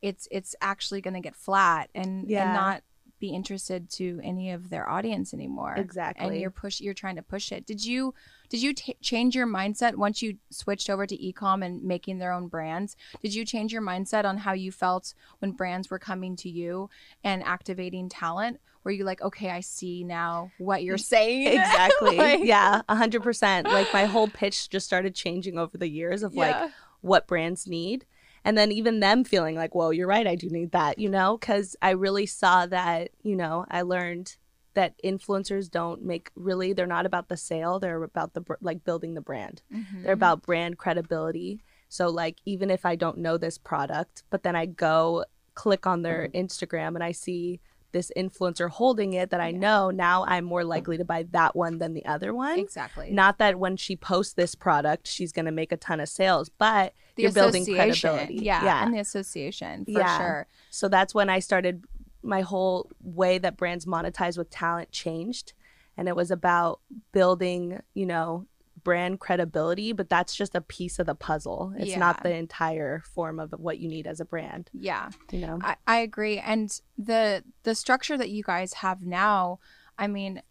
it's 0.09 0.29
it's 0.31 0.55
actually 0.61 1.01
going 1.01 1.15
to 1.15 1.21
get 1.29 1.35
flat 1.35 1.89
and 1.95 2.29
Yeah. 2.29 2.45
and 2.45 2.53
not 2.55 2.83
be 3.19 3.31
interested 3.35 3.89
to 3.99 4.21
any 4.23 4.51
of 4.53 4.69
their 4.69 4.87
audience 4.87 5.33
anymore 5.33 5.75
exactly. 5.79 6.27
and 6.27 6.39
you're 6.41 6.51
push 6.51 6.83
you're 6.83 6.93
trying 7.03 7.17
to 7.17 7.23
push 7.23 7.51
it 7.51 7.65
did 7.65 7.83
you 7.83 8.13
did 8.51 8.61
you 8.63 8.75
t- 8.75 8.97
change 9.01 9.35
your 9.35 9.47
mindset 9.47 9.95
once 9.97 10.21
you 10.21 10.37
switched 10.51 10.91
over 10.91 11.07
to 11.07 11.17
ecom 11.17 11.65
and 11.65 11.83
making 11.83 12.19
their 12.19 12.31
own 12.31 12.47
brands 12.47 12.95
did 13.23 13.35
you 13.35 13.43
change 13.47 13.73
your 13.73 13.81
mindset 13.81 14.25
on 14.27 14.37
how 14.37 14.53
you 14.53 14.71
felt 14.71 15.15
when 15.39 15.51
brands 15.53 15.89
were 15.89 15.99
coming 15.99 16.37
to 16.37 16.51
you 16.51 16.91
and 17.25 17.43
activating 17.45 18.07
talent 18.11 18.61
were 18.85 18.91
you 18.91 19.03
like 19.03 19.23
okay 19.23 19.49
i 19.51 19.61
see 19.61 20.05
now 20.05 20.51
what 20.59 20.83
you're 20.85 20.99
saying 20.99 21.47
exactly. 21.59 22.17
Like- 22.27 22.45
yeah, 22.45 22.83
a 22.89 22.95
hundred 22.97 23.23
percent. 23.23 23.67
Like 23.67 23.91
my 23.95 24.05
whole 24.05 24.29
pitch 24.29 24.69
just 24.69 24.85
started 24.87 25.15
changing 25.15 25.59
over 25.59 25.77
the 25.79 25.89
years 25.89 26.23
of 26.23 26.35
like 26.35 26.71
what 27.01 27.27
brands 27.27 27.67
need. 27.67 28.05
And 28.47 28.57
then 28.57 28.71
even 28.73 29.01
them 29.01 29.25
feeling 29.25 29.57
like, 29.57 29.75
whoa, 29.75 29.91
you're 29.91 30.07
right, 30.07 30.27
I 30.27 30.37
do 30.37 30.49
need 30.49 30.71
that, 30.73 30.99
you 30.99 31.09
know? 31.11 31.37
Because 31.37 31.75
I 31.83 31.91
really 31.91 32.27
saw 32.27 32.65
that, 32.67 33.11
you 33.23 33.35
know, 33.37 33.67
I 33.71 33.83
learned 33.83 34.37
that 34.75 34.95
influencers 35.03 35.71
don't 35.71 36.03
make 36.05 36.31
really, 36.37 36.73
they're 36.73 36.87
not 36.87 37.07
about 37.07 37.29
the 37.29 37.37
sale, 37.37 37.81
they're 37.81 38.03
about 38.03 38.35
the, 38.35 38.43
like 38.61 38.85
building 38.85 39.15
the 39.15 39.21
brand. 39.21 39.63
Mhm. 39.75 40.05
They're 40.05 40.13
about 40.13 40.43
brand 40.43 40.79
credibility. 40.79 41.61
So, 41.89 42.09
like, 42.09 42.39
even 42.45 42.71
if 42.71 42.87
I 42.87 42.95
don't 42.95 43.19
know 43.19 43.37
this 43.39 43.59
product, 43.59 44.23
but 44.31 44.43
then 44.45 44.55
I 44.55 44.67
go 44.67 45.25
click 45.55 45.87
on 45.87 46.03
their 46.03 46.29
Instagram 46.29 46.95
and 46.95 47.03
I 47.03 47.13
see 47.13 47.61
this 47.93 48.13
influencer 48.17 48.69
holding 48.69 49.15
it 49.15 49.31
that 49.31 49.41
I 49.41 49.49
Yeah. 49.49 49.59
know, 49.59 49.91
now 49.91 50.25
I'm 50.27 50.45
more 50.45 50.65
likely 50.65 50.99
to 50.99 51.05
buy 51.05 51.23
that 51.31 51.57
one 51.57 51.79
than 51.79 51.95
the 51.95 52.05
other 52.05 52.35
one. 52.35 52.59
exactly 52.59 53.11
Not 53.11 53.39
that 53.39 53.59
when 53.59 53.77
she 53.77 53.97
posts 53.97 54.35
this 54.35 54.55
product, 54.55 55.07
she's 55.09 55.33
going 55.33 55.47
to 55.47 55.53
make 55.53 55.73
a 55.73 55.77
ton 55.79 55.99
of 56.01 56.09
sales, 56.11 56.49
but 56.51 56.93
the 57.17 57.23
you're 57.25 57.33
building 57.33 57.65
credibility. 57.67 58.35
yeah, 58.43 58.65
Yeah. 58.65 58.85
and 58.85 58.95
the 58.95 58.99
association 59.01 59.85
for 59.85 59.91
Yeah. 59.91 60.19
sure 60.19 60.47
so 60.71 60.89
that's 60.89 61.15
when 61.15 61.29
I 61.31 61.39
started 61.41 61.85
my 62.23 62.43
whole 62.43 62.91
way 63.03 63.39
that 63.39 63.57
brands 63.57 63.87
monetize 63.87 64.37
with 64.37 64.51
talent 64.51 64.91
changed. 64.91 65.53
And 65.97 66.09
it 66.09 66.17
was 66.17 66.31
about 66.31 66.81
building, 67.13 67.81
you 67.95 68.05
know, 68.05 68.47
brand 68.85 69.19
credibility, 69.21 69.93
but 69.93 70.09
that's 70.11 70.35
just 70.35 70.55
a 70.55 70.61
piece 70.61 70.99
of 70.99 71.07
the 71.07 71.15
puzzle. 71.15 71.73
It's 71.79 71.93
Yeah. 71.93 71.99
not 71.99 72.23
the 72.23 72.35
entire 72.35 73.01
form 73.15 73.39
of 73.41 73.53
what 73.53 73.79
you 73.79 73.89
need 73.89 74.07
as 74.07 74.21
a 74.21 74.25
brand, 74.25 74.69
yeah 74.75 75.09
you 75.33 75.39
know? 75.41 75.59
I, 75.63 75.77
I 75.87 75.97
agree 75.99 76.39
and 76.39 76.69
the 76.99 77.43
the 77.63 77.75
structure 77.75 78.17
that 78.19 78.29
you 78.31 78.43
guys 78.43 78.75
have 78.75 79.03
now 79.03 79.59
i 79.99 80.07
mean 80.07 80.43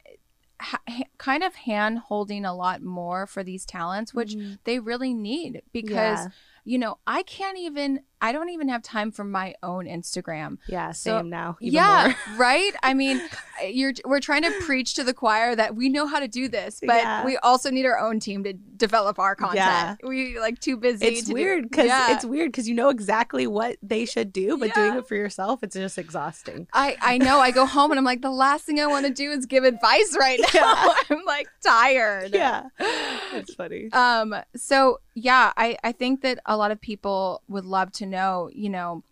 ha- 0.60 0.82
kind 1.18 1.44
of 1.44 1.54
hand 1.56 2.00
holding 2.00 2.46
a 2.46 2.56
lot 2.56 2.82
more 2.82 3.28
for 3.28 3.44
these 3.44 3.66
talents 3.66 4.14
which 4.14 4.36
Mhm. 4.36 4.58
they 4.64 4.80
really 4.80 5.14
need 5.14 5.62
because 5.72 6.20
Yeah. 6.20 6.30
You 6.66 6.78
know 6.78 6.98
i 7.08 7.24
can't 7.24 7.58
even 7.58 8.02
I 8.22 8.32
don't 8.32 8.50
even 8.50 8.70
have 8.70 8.82
time 8.82 9.12
for 9.12 9.24
my 9.24 9.54
own 9.62 9.86
Instagram. 9.86 10.58
Yeah, 10.68 10.94
So- 10.94 11.20
same 11.20 11.30
now. 11.30 11.58
Even 11.62 11.74
yeah, 11.76 12.14
right? 12.38 12.72
I 12.82 12.94
mean, 13.02 13.22
you're 13.68 13.92
we're 14.04 14.22
trying 14.22 14.42
to 14.44 14.52
preach 14.62 14.96
to 14.96 15.04
the 15.04 15.14
choir 15.14 15.56
that 15.56 15.76
we 15.76 15.90
know 15.90 16.08
how 16.08 16.20
to 16.20 16.28
do 16.28 16.48
this, 16.48 16.80
but 16.82 16.96
Yeah. 16.96 17.24
we 17.26 17.38
also 17.38 17.70
need 17.70 17.86
our 17.86 18.00
own 18.00 18.20
team 18.20 18.44
to 18.46 18.54
develop 18.54 19.20
our 19.20 19.36
content. 19.36 19.58
Yeah. 19.58 19.96
We 20.02 20.40
like 20.40 20.60
too 20.60 20.76
busy. 20.78 21.06
It's 21.06 21.28
to 21.28 21.34
weird 21.34 21.70
because 21.70 21.86
Yeah. 21.88 22.16
it's 22.16 22.26
weird 22.26 22.52
because 22.52 22.68
you 22.68 22.74
know 22.74 22.90
exactly 22.90 23.46
what 23.46 23.76
they 23.84 24.06
should 24.06 24.34
do, 24.34 24.58
but 24.58 24.74
doing 24.74 24.96
it 24.96 25.08
for 25.08 25.16
yourself, 25.16 25.62
it's 25.62 25.76
just 25.76 26.00
exhausting. 26.00 26.68
I, 26.74 26.98
I 27.02 27.18
know. 27.20 27.40
I 27.40 27.52
go 27.52 27.66
home 27.78 27.92
and 27.92 28.00
I'm 28.00 28.06
like, 28.06 28.22
the 28.22 28.32
last 28.32 28.66
thing 28.66 28.80
I 28.80 28.88
want 28.88 29.06
to 29.06 29.14
do 29.14 29.30
is 29.30 29.46
give 29.46 29.66
advice 29.66 30.16
right 30.18 30.40
now. 30.54 30.94
I'm 31.12 31.24
like 31.26 31.48
tired. 31.64 32.34
Yeah, 32.34 32.64
it's 32.80 33.54
funny. 33.54 33.92
Um, 33.92 34.34
so 34.56 35.00
yeah, 35.16 35.54
I, 35.56 35.78
I 35.84 35.94
think 35.94 36.22
that 36.22 36.40
a 36.46 36.58
lot 36.58 36.72
of 36.72 36.80
people 36.82 37.42
would 37.48 37.66
love 37.66 37.92
to 37.94 38.06
know, 38.06 38.50
you 38.54 38.70
know, 38.70 39.04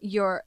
your 0.00 0.44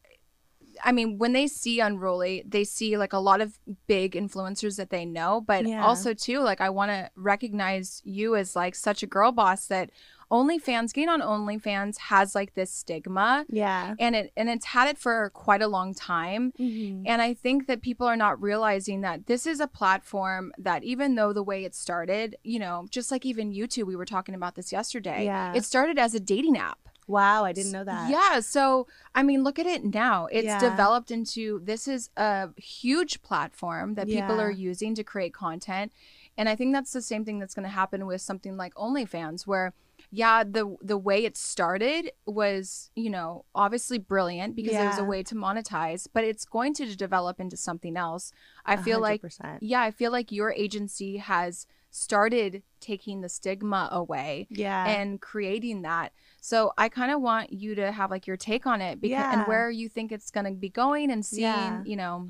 I 0.84 0.92
mean, 0.92 1.20
when 1.20 1.34
they 1.34 1.46
see 1.46 1.80
Unruly, 1.80 2.44
they 2.48 2.64
see 2.64 2.98
like 2.98 3.14
a 3.14 3.20
lot 3.20 3.42
of 3.42 3.60
big 3.86 4.14
influencers 4.14 4.76
that 4.78 4.90
they 4.90 5.06
know, 5.06 5.40
but 5.40 5.68
Yeah. 5.68 5.86
also 5.86 6.16
too, 6.16 6.40
like 6.40 6.62
I 6.62 6.72
want 6.72 6.90
to 6.90 7.12
recognize 7.16 8.02
you 8.04 8.36
as 8.36 8.56
like 8.56 8.74
such 8.74 9.04
a 9.04 9.08
girl 9.08 9.32
boss 9.32 9.68
that 9.68 9.92
OnlyFans, 10.34 10.94
getting 10.94 11.10
on 11.10 11.22
OnlyFans 11.22 11.98
has 12.00 12.34
like 12.34 12.56
this 12.56 12.72
stigma 12.72 13.46
Yeah. 13.50 13.94
and 14.00 14.16
it 14.16 14.34
and 14.36 14.50
it's 14.50 14.66
had 14.66 14.88
it 14.90 14.98
for 14.98 15.30
quite 15.30 15.62
a 15.62 15.68
long 15.68 15.94
time. 15.94 16.52
Mhm. 16.60 17.04
And 17.06 17.22
I 17.22 17.36
think 17.36 17.68
that 17.68 17.82
people 17.84 18.08
are 18.08 18.18
not 18.18 18.42
realizing 18.42 19.02
that 19.02 19.28
this 19.28 19.46
is 19.46 19.60
a 19.60 19.68
platform 19.68 20.52
that, 20.58 20.84
even 20.84 21.14
though 21.16 21.34
the 21.34 21.44
way 21.44 21.64
it 21.66 21.76
started, 21.76 22.36
you 22.44 22.58
know, 22.58 22.88
just 22.90 23.12
like 23.12 23.26
even 23.28 23.54
YouTube, 23.54 23.86
we 23.86 23.96
were 23.96 24.06
talking 24.06 24.34
about 24.34 24.56
this 24.56 24.72
yesterday, 24.72 25.26
Yeah. 25.26 25.54
it 25.54 25.64
started 25.66 26.00
as 26.00 26.16
a 26.16 26.20
dating 26.20 26.58
app. 26.58 26.80
Wow, 27.06 27.44
I 27.44 27.52
didn't 27.52 27.74
know 27.74 27.84
that. 27.84 28.10
Yeah. 28.10 28.40
So, 28.40 28.88
I 29.14 29.22
mean, 29.24 29.44
look 29.44 29.60
at 29.60 29.66
it 29.68 29.84
now. 29.84 30.28
It's 30.32 30.46
Yeah. 30.46 30.60
developed 30.60 31.12
into 31.12 31.60
this 31.64 31.88
is 31.88 32.10
a 32.18 32.50
huge 32.58 33.22
platform 33.22 33.94
that 33.96 34.08
people 34.08 34.40
are 34.42 34.50
using 34.50 34.96
to 34.96 35.04
create 35.04 35.34
content. 35.34 35.92
And 36.38 36.50
I 36.50 36.56
think 36.56 36.74
that's 36.74 36.92
the 36.94 37.02
same 37.02 37.24
thing 37.26 37.38
that's 37.40 37.54
going 37.54 37.64
to 37.66 37.70
happen 37.82 38.08
with 38.08 38.22
something 38.22 38.56
like 38.58 38.74
OnlyFans, 38.76 39.46
where, 39.46 39.74
yeah, 40.16 40.44
the 40.44 40.76
the 40.80 40.98
way 40.98 41.26
it 41.26 41.36
started 41.36 42.12
was, 42.28 42.92
you 42.96 43.10
know, 43.10 43.46
obviously 43.56 43.98
brilliant 43.98 44.56
because 44.56 44.76
it 44.76 44.86
was 44.86 45.00
a 45.00 45.04
way 45.04 45.24
to 45.24 45.34
monetize, 45.34 46.08
but 46.14 46.24
it's 46.24 46.46
going 46.46 46.76
to 46.76 46.96
develop 46.96 47.40
into 47.40 47.58
something 47.58 47.98
else. 47.98 48.32
I 48.64 48.78
feel 48.78 49.00
like 49.00 49.24
100%. 49.24 49.58
yeah, 49.62 49.82
I 49.82 49.90
feel 49.90 50.12
like 50.12 50.32
your 50.32 50.52
agency 50.52 51.18
has 51.18 51.66
started 51.90 52.62
taking 52.80 53.22
the 53.22 53.30
stigma 53.30 53.90
away 53.92 54.48
yeah. 54.52 54.86
and 54.88 55.20
creating 55.20 55.82
that. 55.82 56.12
So 56.42 56.74
I 56.78 56.90
kind 56.90 57.12
of 57.12 57.20
want 57.20 57.52
you 57.52 57.74
to 57.74 57.92
have 57.92 58.12
like 58.12 58.28
your 58.28 58.38
take 58.38 58.68
on 58.68 58.82
it 58.82 59.02
because 59.02 59.34
and 59.34 59.48
where 59.48 59.72
you 59.72 59.90
think 59.90 60.12
it's 60.12 60.30
going 60.30 60.46
to 60.46 60.52
be 60.52 60.70
going 60.70 61.10
and 61.10 61.26
seeing, 61.26 61.42
Yeah. 61.42 61.84
you 61.86 61.96
know. 61.96 62.30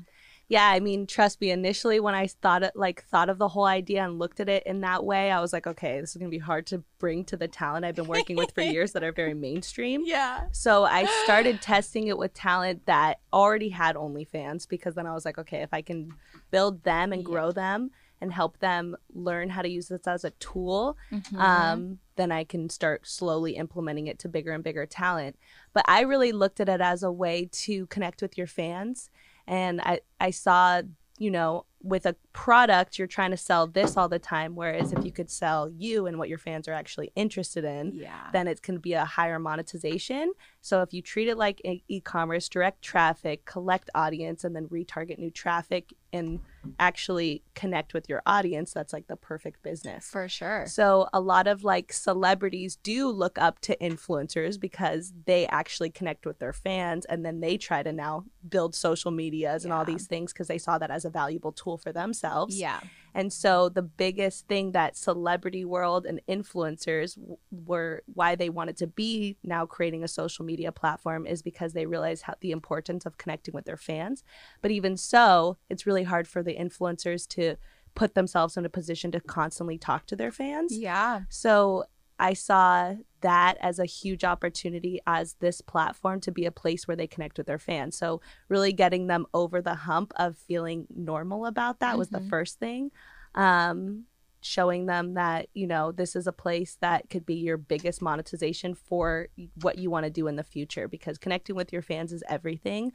Yeah 0.54 0.68
i 0.68 0.78
mean 0.78 1.06
trust 1.06 1.40
me 1.40 1.50
initially 1.50 1.98
when 1.98 2.14
i 2.14 2.26
thought 2.42 2.62
it 2.62 2.74
like 2.76 3.02
thought 3.12 3.28
of 3.28 3.38
the 3.38 3.48
whole 3.48 3.64
idea 3.80 4.04
and 4.04 4.18
looked 4.20 4.38
at 4.38 4.48
it 4.48 4.62
in 4.64 4.80
that 4.82 5.04
way 5.04 5.30
i 5.30 5.40
was 5.40 5.52
like 5.52 5.66
okay 5.66 6.00
this 6.00 6.10
is 6.10 6.16
going 6.16 6.30
to 6.30 6.34
be 6.40 6.46
hard 6.50 6.64
to 6.66 6.76
bring 6.98 7.24
to 7.24 7.36
the 7.36 7.48
talent 7.48 7.84
i've 7.84 7.96
been 7.96 8.06
working 8.16 8.36
with 8.36 8.52
for 8.54 8.60
years 8.76 8.92
that 8.92 9.02
are 9.02 9.12
very 9.12 9.34
mainstream 9.34 10.02
Yeah. 10.04 10.44
so 10.52 10.84
i 10.84 11.04
started 11.24 11.60
testing 11.60 12.06
it 12.06 12.16
with 12.16 12.32
talent 12.34 12.86
that 12.86 13.18
already 13.32 13.70
had 13.70 13.96
onlyfans 13.96 14.68
because 14.68 14.94
then 14.94 15.06
i 15.06 15.12
was 15.12 15.24
like 15.24 15.38
okay 15.38 15.62
if 15.62 15.74
i 15.74 15.82
can 15.82 16.14
build 16.52 16.84
them 16.84 17.12
and 17.12 17.22
Yeah. 17.22 17.32
grow 17.32 17.50
them 17.50 17.90
and 18.20 18.32
help 18.32 18.58
them 18.60 18.96
learn 19.12 19.50
how 19.50 19.60
to 19.62 19.68
use 19.68 19.88
this 19.88 20.06
as 20.06 20.24
a 20.24 20.30
tool 20.48 20.96
Mhm. 21.12 21.38
um, 21.38 21.98
then 22.16 22.30
I 22.30 22.44
can 22.44 22.70
start 22.70 23.08
slowly 23.08 23.56
implementing 23.56 24.06
it 24.06 24.20
to 24.20 24.28
bigger 24.28 24.52
and 24.52 24.62
bigger 24.62 24.86
talent. 24.86 25.36
But 25.72 25.84
I 25.88 26.02
really 26.02 26.30
looked 26.30 26.60
at 26.60 26.68
it 26.68 26.80
as 26.80 27.02
a 27.02 27.10
way 27.10 27.48
to 27.64 27.86
connect 27.88 28.22
with 28.22 28.38
your 28.38 28.46
fans. 28.46 29.10
And 29.46 29.80
I, 29.80 30.00
I 30.20 30.30
saw, 30.30 30.82
you 31.18 31.30
know, 31.30 31.66
with 31.82 32.06
a 32.06 32.16
product, 32.32 32.98
you're 32.98 33.06
trying 33.06 33.30
to 33.30 33.36
sell 33.36 33.66
this 33.66 33.96
all 33.96 34.08
the 34.08 34.18
time. 34.18 34.56
Whereas 34.56 34.92
if 34.92 35.04
you 35.04 35.12
could 35.12 35.30
sell 35.30 35.68
you 35.68 36.06
and 36.06 36.18
what 36.18 36.30
your 36.30 36.38
fans 36.38 36.66
are 36.66 36.72
actually 36.72 37.12
interested 37.14 37.62
in, 37.62 37.92
yeah. 37.94 38.30
then 38.32 38.48
it 38.48 38.62
can 38.62 38.78
be 38.78 38.94
a 38.94 39.04
higher 39.04 39.38
monetization. 39.38 40.32
So 40.62 40.80
if 40.80 40.94
you 40.94 41.02
treat 41.02 41.28
it 41.28 41.36
like 41.36 41.60
e- 41.62 41.84
e-commerce, 41.88 42.48
direct 42.48 42.80
traffic, 42.80 43.44
collect 43.44 43.90
audience, 43.94 44.44
and 44.44 44.56
then 44.56 44.66
retarget 44.68 45.18
new 45.18 45.30
traffic 45.30 45.92
and 46.10 46.40
actually 46.78 47.42
connect 47.54 47.94
with 47.94 48.08
your 48.08 48.22
audience, 48.26 48.72
that's 48.72 48.92
like 48.92 49.06
the 49.06 49.16
perfect 49.16 49.62
business. 49.62 50.08
For 50.08 50.28
sure. 50.28 50.66
So 50.66 51.08
a 51.12 51.20
lot 51.20 51.46
of 51.46 51.64
like 51.64 51.92
celebrities 51.92 52.76
do 52.76 53.08
look 53.08 53.38
up 53.38 53.60
to 53.60 53.76
influencers 53.80 54.58
because 54.58 55.12
they 55.26 55.46
actually 55.46 55.90
connect 55.90 56.26
with 56.26 56.38
their 56.38 56.52
fans 56.52 57.04
and 57.06 57.24
then 57.24 57.40
they 57.40 57.56
try 57.56 57.82
to 57.82 57.92
now 57.92 58.24
build 58.48 58.74
social 58.74 59.10
medias 59.10 59.64
and 59.64 59.72
all 59.72 59.84
these 59.84 60.06
things 60.06 60.32
because 60.32 60.48
they 60.48 60.58
saw 60.58 60.78
that 60.78 60.90
as 60.90 61.04
a 61.04 61.10
valuable 61.10 61.52
tool 61.52 61.78
for 61.78 61.92
themselves. 61.92 62.58
Yeah. 62.58 62.80
And 63.14 63.32
so 63.32 63.68
the 63.68 63.82
biggest 63.82 64.48
thing 64.48 64.72
that 64.72 64.96
celebrity 64.96 65.64
world 65.64 66.04
and 66.04 66.20
influencers 66.28 67.14
w- 67.14 67.36
were 67.50 68.02
why 68.12 68.34
they 68.34 68.50
wanted 68.50 68.76
to 68.78 68.86
be 68.86 69.36
now 69.42 69.66
creating 69.66 70.02
a 70.02 70.08
social 70.08 70.44
media 70.44 70.72
platform 70.72 71.26
is 71.26 71.40
because 71.40 71.72
they 71.72 71.86
realize 71.86 72.22
how 72.22 72.34
the 72.40 72.50
importance 72.50 73.06
of 73.06 73.16
connecting 73.16 73.54
with 73.54 73.64
their 73.64 73.76
fans. 73.76 74.24
But 74.60 74.72
even 74.72 74.96
so, 74.96 75.58
it's 75.70 75.86
really 75.86 76.02
hard 76.04 76.26
for 76.26 76.42
the 76.42 76.56
influencers 76.56 77.28
to 77.28 77.56
put 77.94 78.14
themselves 78.14 78.56
in 78.56 78.64
a 78.64 78.68
position 78.70 79.12
to 79.12 79.20
constantly 79.20 79.78
talk 79.78 80.06
to 80.06 80.16
their 80.16 80.32
fans. 80.32 80.76
Yeah. 80.76 81.22
So 81.28 81.84
I 82.18 82.34
saw 82.34 82.94
that 83.22 83.56
as 83.60 83.78
a 83.78 83.86
huge 83.86 84.24
opportunity 84.24 85.00
as 85.06 85.34
this 85.40 85.60
platform 85.60 86.20
to 86.20 86.30
be 86.32 86.44
a 86.46 86.52
place 86.52 86.86
where 86.86 86.96
they 86.96 87.06
connect 87.06 87.38
with 87.38 87.46
their 87.46 87.58
fans. 87.58 87.96
So 87.96 88.20
really 88.48 88.72
getting 88.72 89.06
them 89.08 89.26
over 89.34 89.60
the 89.60 89.74
hump 89.74 90.12
of 90.16 90.36
feeling 90.36 90.86
normal 90.94 91.46
about 91.46 91.80
that 91.80 91.98
was 91.98 92.10
the 92.10 92.20
Mhm. 92.20 92.28
first 92.28 92.58
thing. 92.58 92.90
Um, 93.34 94.04
showing 94.42 94.84
them 94.84 95.14
that 95.14 95.48
you 95.54 95.66
know 95.66 95.90
this 95.90 96.14
is 96.14 96.26
a 96.26 96.32
place 96.32 96.76
that 96.82 97.08
could 97.08 97.24
be 97.24 97.36
your 97.36 97.56
biggest 97.56 98.02
monetization 98.02 98.74
for 98.74 99.26
what 99.62 99.78
you 99.78 99.90
want 99.90 100.04
to 100.04 100.10
do 100.10 100.26
in 100.26 100.36
the 100.36 100.42
future 100.44 100.86
because 100.86 101.16
connecting 101.16 101.56
with 101.56 101.72
your 101.72 101.80
fans 101.80 102.12
is 102.12 102.22
everything 102.28 102.92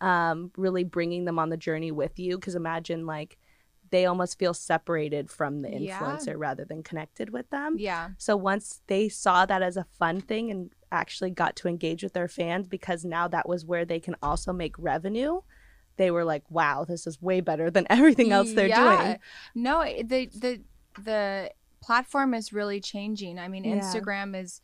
um, 0.00 0.50
really 0.56 0.82
bringing 0.82 1.24
them 1.24 1.38
on 1.38 1.50
the 1.50 1.56
journey 1.56 1.92
with 1.92 2.18
you 2.18 2.36
because 2.36 2.56
imagine 2.56 3.06
like 3.06 3.38
they 3.90 4.06
almost 4.06 4.38
feel 4.38 4.54
separated 4.54 5.30
from 5.30 5.62
the 5.62 5.70
Yeah. 5.70 5.98
influencer 5.98 6.34
rather 6.36 6.64
than 6.64 6.82
connected 6.82 7.30
with 7.30 7.48
them 7.50 7.76
Yeah. 7.78 8.10
so 8.18 8.36
once 8.36 8.82
they 8.86 9.08
saw 9.08 9.46
that 9.46 9.62
as 9.62 9.76
a 9.76 9.84
fun 9.84 10.20
thing 10.20 10.50
and 10.50 10.70
actually 10.90 11.30
got 11.30 11.54
to 11.56 11.68
engage 11.68 12.02
with 12.02 12.12
their 12.14 12.28
fans 12.28 12.66
because 12.66 13.04
now 13.04 13.28
that 13.28 13.48
was 13.48 13.64
where 13.66 13.84
they 13.84 14.00
can 14.00 14.16
also 14.22 14.52
make 14.52 14.74
revenue, 14.78 15.40
they 15.96 16.10
were 16.10 16.24
like, 16.24 16.44
"Wow, 16.50 16.84
this 16.84 17.06
is 17.06 17.20
way 17.20 17.40
better 17.40 17.70
than 17.70 17.86
everything 17.90 18.32
else 18.32 18.52
they're 18.54 18.68
Yeah. 18.68 19.04
doing." 19.06 19.18
No, 19.54 19.80
eh, 19.80 20.02
the 20.06 20.26
the 20.26 20.62
the 21.02 21.50
platform 21.80 22.32
is 22.34 22.52
really 22.52 22.80
changing. 22.80 23.38
I 23.38 23.48
mean, 23.48 23.64
Yeah. 23.64 23.80
Instagram 23.80 24.34
is 24.40 24.62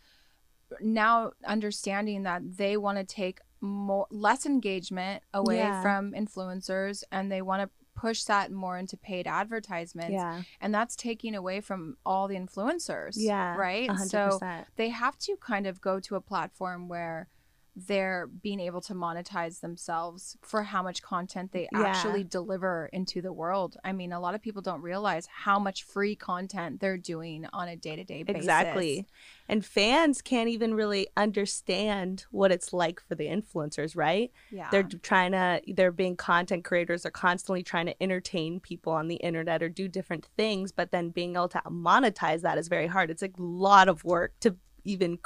now 0.80 1.32
understanding 1.44 2.22
that 2.22 2.56
they 2.56 2.76
want 2.76 2.98
to 2.98 3.04
take 3.04 3.40
more 3.60 4.06
less 4.10 4.46
engagement 4.46 5.22
away 5.32 5.58
Yeah. 5.58 5.82
from 5.82 6.12
influencers 6.12 7.04
and 7.12 7.30
they 7.30 7.42
want 7.42 7.62
to 7.62 7.70
push 8.04 8.22
that 8.24 8.52
more 8.52 8.76
into 8.78 8.96
paid 8.96 9.26
advertisements 9.26 10.12
Yeah, 10.12 10.42
and 10.60 10.74
that's 10.74 10.94
taking 10.94 11.34
away 11.34 11.60
from 11.60 11.96
all 12.04 12.28
the 12.28 12.36
influencers 12.36 13.14
yeah, 13.16 13.56
right? 13.56 13.88
a 13.88 13.94
hundred 13.94 14.10
so 14.10 14.40
they 14.76 14.90
have 14.90 15.16
to 15.20 15.36
kind 15.36 15.66
of 15.66 15.80
go 15.80 16.00
to 16.00 16.16
a 16.16 16.20
platform 16.20 16.88
where 16.88 17.28
they're 17.76 18.28
being 18.28 18.60
able 18.60 18.80
to 18.80 18.94
monetize 18.94 19.60
themselves 19.60 20.36
for 20.42 20.62
how 20.62 20.80
much 20.82 21.02
content 21.02 21.50
they 21.50 21.68
Yeah. 21.72 21.82
actually 21.82 22.22
deliver 22.22 22.88
into 22.92 23.20
the 23.20 23.32
world. 23.32 23.76
I 23.82 23.92
mean, 23.92 24.12
a 24.12 24.20
lot 24.20 24.36
of 24.36 24.40
people 24.40 24.62
don't 24.62 24.80
realize 24.80 25.26
how 25.26 25.58
much 25.58 25.82
free 25.82 26.14
content 26.14 26.80
they're 26.80 26.96
doing 26.96 27.46
on 27.52 27.66
a 27.66 27.74
day-to-day 27.74 28.22
basis. 28.22 28.42
Exactly. 28.42 29.06
And 29.48 29.64
fans 29.64 30.22
can't 30.22 30.48
even 30.48 30.74
really 30.74 31.08
understand 31.16 32.26
what 32.30 32.52
it's 32.52 32.72
like 32.72 33.00
for 33.00 33.16
the 33.16 33.26
influencers, 33.26 33.96
right? 33.96 34.30
Yeah. 34.52 34.70
They're 34.70 34.84
trying 34.84 35.32
to, 35.32 35.60
they're 35.66 35.90
being 35.90 36.16
content 36.16 36.64
creators, 36.64 37.02
they're 37.02 37.10
constantly 37.10 37.64
trying 37.64 37.86
to 37.86 38.02
entertain 38.02 38.60
people 38.60 38.92
on 38.92 39.08
the 39.08 39.16
internet 39.16 39.64
or 39.64 39.68
do 39.68 39.88
different 39.88 40.28
things, 40.36 40.70
but 40.70 40.92
then 40.92 41.10
being 41.10 41.34
able 41.34 41.48
to 41.48 41.62
monetize 41.66 42.42
that 42.42 42.56
is 42.56 42.68
very 42.68 42.86
hard. 42.86 43.10
It's 43.10 43.22
a 43.22 43.30
lot 43.36 43.88
of 43.88 44.04
work 44.04 44.34
to 44.40 44.56
even 44.86 45.18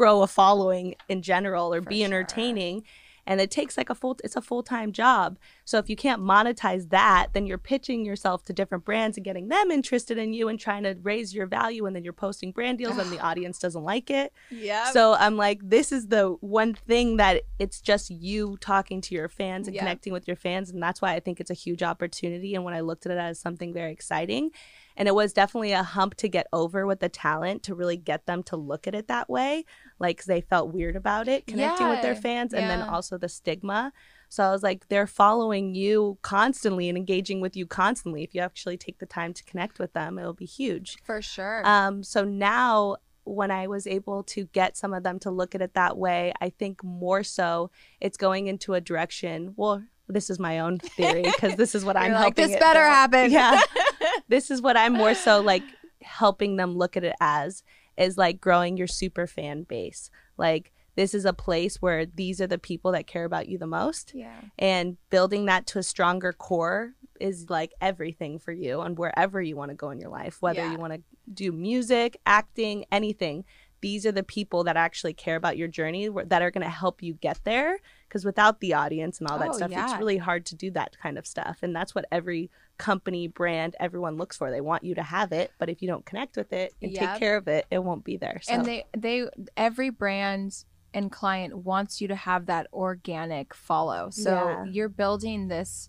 grow 0.00 0.22
a 0.22 0.26
following 0.26 0.94
in 1.08 1.20
general 1.20 1.74
or 1.74 1.82
For 1.82 1.90
be 1.90 1.98
sure. 1.98 2.06
entertaining. 2.06 2.82
And 3.26 3.38
it 3.40 3.50
takes 3.50 3.76
like 3.76 3.90
a 3.90 3.94
full, 3.94 4.16
it's 4.24 4.34
a 4.34 4.40
full 4.40 4.62
time 4.62 4.90
job. 4.92 5.38
So 5.66 5.78
if 5.78 5.90
you 5.90 5.94
can't 5.94 6.22
monetize 6.22 6.88
that, 6.88 7.28
then 7.34 7.44
you're 7.46 7.58
pitching 7.72 8.04
yourself 8.04 8.42
to 8.46 8.52
different 8.54 8.84
brands 8.84 9.16
and 9.18 9.24
getting 9.24 9.48
them 9.48 9.70
interested 9.70 10.16
in 10.18 10.32
you 10.32 10.48
and 10.48 10.58
trying 10.58 10.84
to 10.84 10.96
raise 11.10 11.34
your 11.34 11.46
value. 11.46 11.84
And 11.86 11.94
then 11.94 12.02
you're 12.02 12.14
posting 12.26 12.50
brand 12.50 12.78
deals 12.78 12.96
and 12.98 13.12
the 13.12 13.20
audience 13.28 13.58
doesn't 13.58 13.84
like 13.84 14.10
it. 14.10 14.32
yeah. 14.50 14.90
So 14.90 15.14
I'm 15.14 15.36
like, 15.36 15.60
this 15.62 15.92
is 15.92 16.08
the 16.08 16.24
one 16.40 16.72
thing 16.74 17.18
that 17.18 17.42
it's 17.58 17.80
just 17.82 18.10
you 18.10 18.56
talking 18.60 19.00
to 19.02 19.14
your 19.14 19.28
fans 19.28 19.68
and 19.68 19.74
Yeah. 19.74 19.82
connecting 19.82 20.12
with 20.14 20.26
your 20.26 20.36
fans. 20.46 20.70
And 20.70 20.82
that's 20.82 21.00
why 21.02 21.12
I 21.14 21.20
think 21.20 21.40
it's 21.40 21.50
a 21.50 21.60
huge 21.66 21.82
opportunity. 21.82 22.54
And 22.54 22.64
when 22.64 22.74
I 22.74 22.80
looked 22.80 23.04
at 23.06 23.12
it 23.12 23.18
as 23.18 23.38
something 23.38 23.72
very 23.74 23.92
exciting, 23.92 24.50
And 24.96 25.08
it 25.08 25.14
was 25.14 25.32
definitely 25.32 25.72
a 25.72 25.82
hump 25.84 26.12
to 26.16 26.28
get 26.28 26.46
over 26.52 26.84
with 26.86 27.00
the 27.00 27.08
talent 27.08 27.62
to 27.62 27.74
really 27.74 27.96
get 27.96 28.26
them 28.26 28.42
to 28.50 28.56
look 28.56 28.86
at 28.88 28.94
it 28.94 29.06
that 29.08 29.30
way. 29.30 29.64
Like, 30.00 30.24
they 30.24 30.40
felt 30.40 30.72
weird 30.72 30.96
about 30.96 31.28
it 31.28 31.46
connecting 31.46 31.88
with 31.88 32.02
their 32.02 32.14
Yeah, 32.14 32.20
fans. 32.20 32.54
And 32.54 32.68
then 32.68 32.82
also 32.82 33.16
the 33.18 33.28
stigma. 33.28 33.92
So 34.30 34.44
I 34.44 34.50
was 34.52 34.62
like, 34.62 34.88
they're 34.88 35.08
following 35.08 35.74
you 35.74 36.18
constantly 36.22 36.88
and 36.88 36.96
engaging 36.96 37.40
with 37.40 37.56
you 37.56 37.66
constantly. 37.66 38.22
If 38.22 38.34
you 38.34 38.40
actually 38.40 38.76
take 38.76 38.98
the 38.98 39.06
time 39.06 39.34
to 39.34 39.44
connect 39.44 39.78
with 39.78 39.92
them, 39.92 40.18
it'll 40.18 40.32
be 40.32 40.46
huge. 40.46 40.98
For 41.04 41.20
sure. 41.20 41.62
Um, 41.64 42.02
so 42.02 42.24
now, 42.24 42.96
when 43.24 43.50
I 43.50 43.66
was 43.66 43.86
able 43.86 44.22
to 44.24 44.46
get 44.46 44.76
some 44.76 44.94
of 44.94 45.02
them 45.02 45.18
to 45.20 45.30
look 45.30 45.54
at 45.54 45.62
it 45.62 45.74
that 45.74 45.98
way, 45.98 46.32
I 46.40 46.50
think 46.50 46.82
more 46.84 47.22
so 47.22 47.70
it's 48.00 48.16
going 48.16 48.46
into 48.46 48.74
a 48.74 48.80
direction. 48.80 49.52
Well, 49.56 49.82
this 50.08 50.30
is 50.30 50.38
my 50.38 50.60
own 50.60 50.78
theory 50.78 51.22
because 51.22 51.56
this 51.56 51.74
is 51.74 51.84
what 51.84 51.96
I'm 51.98 52.12
like, 52.12 52.36
this 52.36 52.52
better 52.52 52.80
build." 52.80 52.94
happen. 52.94 53.30
Yeah, 53.30 53.60
this 54.28 54.50
is 54.50 54.62
what 54.62 54.76
I'm 54.76 54.92
more 54.92 55.14
so 55.14 55.40
like 55.40 55.62
helping 56.02 56.56
them 56.56 56.76
look 56.76 56.96
at 56.96 57.04
it 57.04 57.16
as 57.20 57.62
is 57.96 58.16
like 58.18 58.40
growing 58.40 58.76
your 58.76 58.86
super 58.86 59.26
fan 59.26 59.64
base. 59.64 60.10
Like 60.36 60.72
this 60.96 61.14
is 61.14 61.24
a 61.24 61.32
place 61.32 61.80
where 61.80 62.04
these 62.04 62.40
are 62.40 62.46
the 62.46 62.58
people 62.58 62.92
that 62.92 63.06
care 63.06 63.24
about 63.24 63.48
you 63.48 63.56
the 63.58 63.66
most 63.66 64.12
yeah. 64.14 64.40
and 64.58 64.96
building 65.08 65.46
that 65.46 65.66
to 65.68 65.78
a 65.78 65.82
stronger 65.82 66.32
core 66.32 66.92
is 67.20 67.48
like 67.48 67.72
everything 67.80 68.38
for 68.38 68.52
you 68.52 68.80
and 68.80 68.98
wherever 68.98 69.40
you 69.40 69.56
want 69.56 69.70
to 69.70 69.74
go 69.74 69.90
in 69.90 70.00
your 70.00 70.10
life 70.10 70.42
whether 70.42 70.60
Yeah. 70.60 70.72
you 70.72 70.78
want 70.78 70.92
to 70.94 71.00
do 71.32 71.52
music 71.52 72.18
acting 72.26 72.84
anything 72.90 73.44
these 73.82 74.04
are 74.04 74.12
the 74.12 74.22
people 74.22 74.64
that 74.64 74.76
actually 74.76 75.14
care 75.14 75.36
about 75.36 75.56
your 75.56 75.68
journey 75.68 76.08
that 76.26 76.42
are 76.42 76.50
going 76.50 76.64
to 76.64 76.68
help 76.68 77.02
you 77.02 77.14
get 77.14 77.40
there 77.44 77.78
because 78.10 78.24
without 78.24 78.58
the 78.60 78.74
audience 78.74 79.20
and 79.20 79.28
all 79.28 79.38
that 79.38 79.50
Oh, 79.52 79.56
stuff 79.56 79.70
it's 79.70 79.98
really 80.00 80.18
hard 80.18 80.44
to 80.46 80.56
do 80.56 80.70
that 80.72 80.98
kind 81.00 81.16
of 81.16 81.26
stuff 81.26 81.58
and 81.62 81.74
that's 81.74 81.94
what 81.94 82.04
every 82.12 82.50
company 82.76 83.28
brand 83.28 83.76
everyone 83.80 84.16
looks 84.16 84.36
for 84.36 84.50
they 84.50 84.60
want 84.60 84.82
you 84.84 84.94
to 84.96 85.02
have 85.02 85.30
it 85.32 85.52
but 85.58 85.68
if 85.70 85.80
you 85.80 85.88
don't 85.88 86.04
connect 86.04 86.36
with 86.36 86.52
it 86.52 86.74
and 86.82 86.92
Yep. 86.92 87.00
take 87.12 87.18
care 87.20 87.36
of 87.36 87.46
it 87.46 87.66
it 87.70 87.78
won't 87.84 88.04
be 88.04 88.16
there 88.16 88.40
so 88.42 88.52
And 88.52 88.66
they 88.66 88.84
they 88.96 89.28
every 89.56 89.90
brand 89.90 90.64
and 90.92 91.12
client 91.12 91.56
wants 91.58 92.00
you 92.00 92.08
to 92.08 92.16
have 92.16 92.46
that 92.46 92.66
organic 92.72 93.54
follow. 93.54 94.10
So 94.10 94.24
Yeah. 94.24 94.64
you're 94.72 94.88
building 94.88 95.46
this 95.46 95.88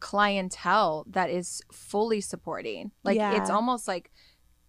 clientele 0.00 1.04
that 1.08 1.30
is 1.30 1.62
fully 1.70 2.20
supporting. 2.20 2.90
Like 3.04 3.18
it's 3.36 3.50
almost 3.50 3.86
like 3.86 4.10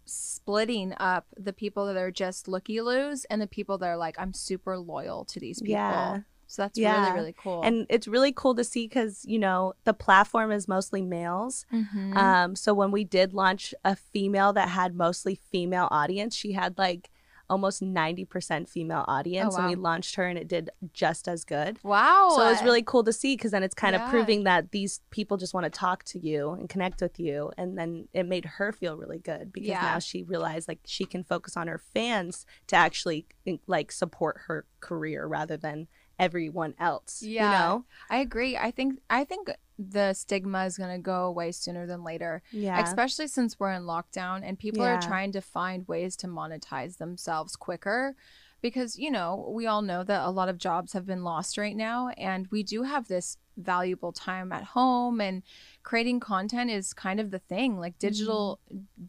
splitting 0.06 0.94
up 0.98 1.26
the 1.36 1.54
people 1.54 1.88
that 1.88 1.98
are 1.98 2.12
just 2.12 2.48
looky 2.48 2.82
loos 2.82 3.26
and 3.32 3.42
the 3.42 3.48
people 3.48 3.78
that 3.80 3.88
are 3.88 3.98
like, 3.98 4.16
I'm 4.20 4.34
super 4.34 4.78
loyal 4.78 5.26
to 5.26 5.40
these 5.40 5.60
people. 5.60 5.72
Yeah. 5.72 6.20
So 6.54 6.62
that's 6.62 6.78
Yeah. 6.78 7.02
really, 7.02 7.14
really 7.14 7.36
cool. 7.38 7.62
and 7.64 7.88
it's 7.90 8.08
really 8.08 8.32
cool 8.32 8.54
to 8.56 8.64
see 8.64 8.86
because 8.88 9.26
you 9.26 9.40
know 9.40 9.74
the 9.86 9.94
platform 9.94 10.52
is 10.52 10.68
mostly 10.68 11.02
males 11.02 11.66
Mhm. 11.74 12.16
Um, 12.16 12.56
so 12.56 12.74
when 12.76 12.92
we 12.92 13.04
did 13.04 13.34
launch 13.34 13.74
a 13.84 13.96
female 13.96 14.54
that 14.54 14.70
had 14.70 14.96
mostly 14.96 15.34
female 15.36 15.88
audience, 15.90 16.36
she 16.36 16.52
had 16.52 16.78
like 16.78 17.10
almost 17.50 17.82
90% 17.82 18.70
female 18.70 19.04
audience 19.08 19.56
Oh, 19.56 19.58
and 19.58 19.68
we 19.68 19.76
launched 19.76 20.16
her 20.16 20.26
and 20.28 20.38
it 20.38 20.48
did 20.48 20.70
just 20.94 21.28
as 21.28 21.44
good. 21.44 21.80
wow. 21.84 22.30
So 22.36 22.44
it 22.46 22.50
was 22.50 22.64
really 22.64 22.84
cool 22.84 23.04
to 23.04 23.12
see 23.14 23.36
because 23.36 23.52
then 23.52 23.64
it's 23.64 23.74
kind 23.76 23.96
Yeah. 23.96 24.04
of 24.06 24.10
proving 24.12 24.44
that 24.46 24.72
these 24.72 25.02
people 25.12 25.38
just 25.38 25.54
want 25.54 25.66
to 25.66 25.70
talk 25.70 26.04
to 26.06 26.20
you 26.20 26.52
and 26.52 26.70
connect 26.70 27.02
with 27.02 27.20
you. 27.20 27.52
And 27.58 27.78
then 27.78 28.08
it 28.14 28.24
made 28.28 28.46
her 28.46 28.72
feel 28.72 28.96
really 28.96 29.20
good 29.20 29.52
because 29.52 29.70
Yeah. 29.70 29.82
now 29.82 30.00
she 30.00 30.24
realized 30.24 30.68
like 30.68 30.80
she 30.86 31.06
can 31.06 31.24
focus 31.24 31.58
on 31.58 31.68
her 31.68 31.78
fans 31.80 32.46
to 32.68 32.76
actually 32.76 33.26
like 33.68 33.92
support 33.92 34.36
her 34.48 34.66
career 34.80 35.26
rather 35.28 35.58
than 35.58 35.88
everyone 36.20 36.76
else. 36.80 37.22
Yeah. 37.22 37.46
You 37.46 37.52
know? 37.52 37.86
I 38.10 38.18
agree. 38.18 38.58
I 38.58 38.72
think 38.72 39.00
I 39.10 39.24
think 39.24 39.52
the 39.80 40.14
stigma 40.14 40.66
is 40.66 40.78
going 40.78 40.96
to 40.96 41.02
go 41.02 41.26
away 41.26 41.52
sooner 41.52 41.88
than 41.88 42.04
later. 42.04 42.42
Yeah. 42.52 42.82
especially 42.84 43.28
since 43.28 43.60
we're 43.60 43.72
in 43.72 43.84
lockdown 43.84 44.42
and 44.44 44.58
people 44.58 44.84
are 44.84 45.02
trying 45.02 45.32
to 45.34 45.42
find 45.42 45.88
ways 45.88 46.16
to 46.18 46.28
monetize 46.28 46.98
themselves 46.98 47.56
quicker 47.56 48.16
because 48.62 48.98
you 48.98 49.12
know 49.12 49.52
we 49.54 49.68
all 49.68 49.82
know 49.82 50.04
that 50.04 50.26
a 50.26 50.30
lot 50.32 50.50
of 50.50 50.58
jobs 50.58 50.94
have 50.94 51.06
been 51.06 51.24
lost 51.24 51.58
right 51.58 51.76
now 51.76 52.10
and 52.18 52.48
we 52.50 52.64
do 52.64 52.84
have 52.84 53.08
this 53.08 53.38
valuable 53.58 54.12
time 54.12 54.52
at 54.52 54.64
home 54.64 55.22
and 55.22 55.44
creating 55.84 56.20
content 56.20 56.72
is 56.72 56.94
kind 56.94 57.20
of 57.20 57.30
the 57.30 57.40
thing 57.40 57.78
like 57.78 58.00
digital 58.00 58.60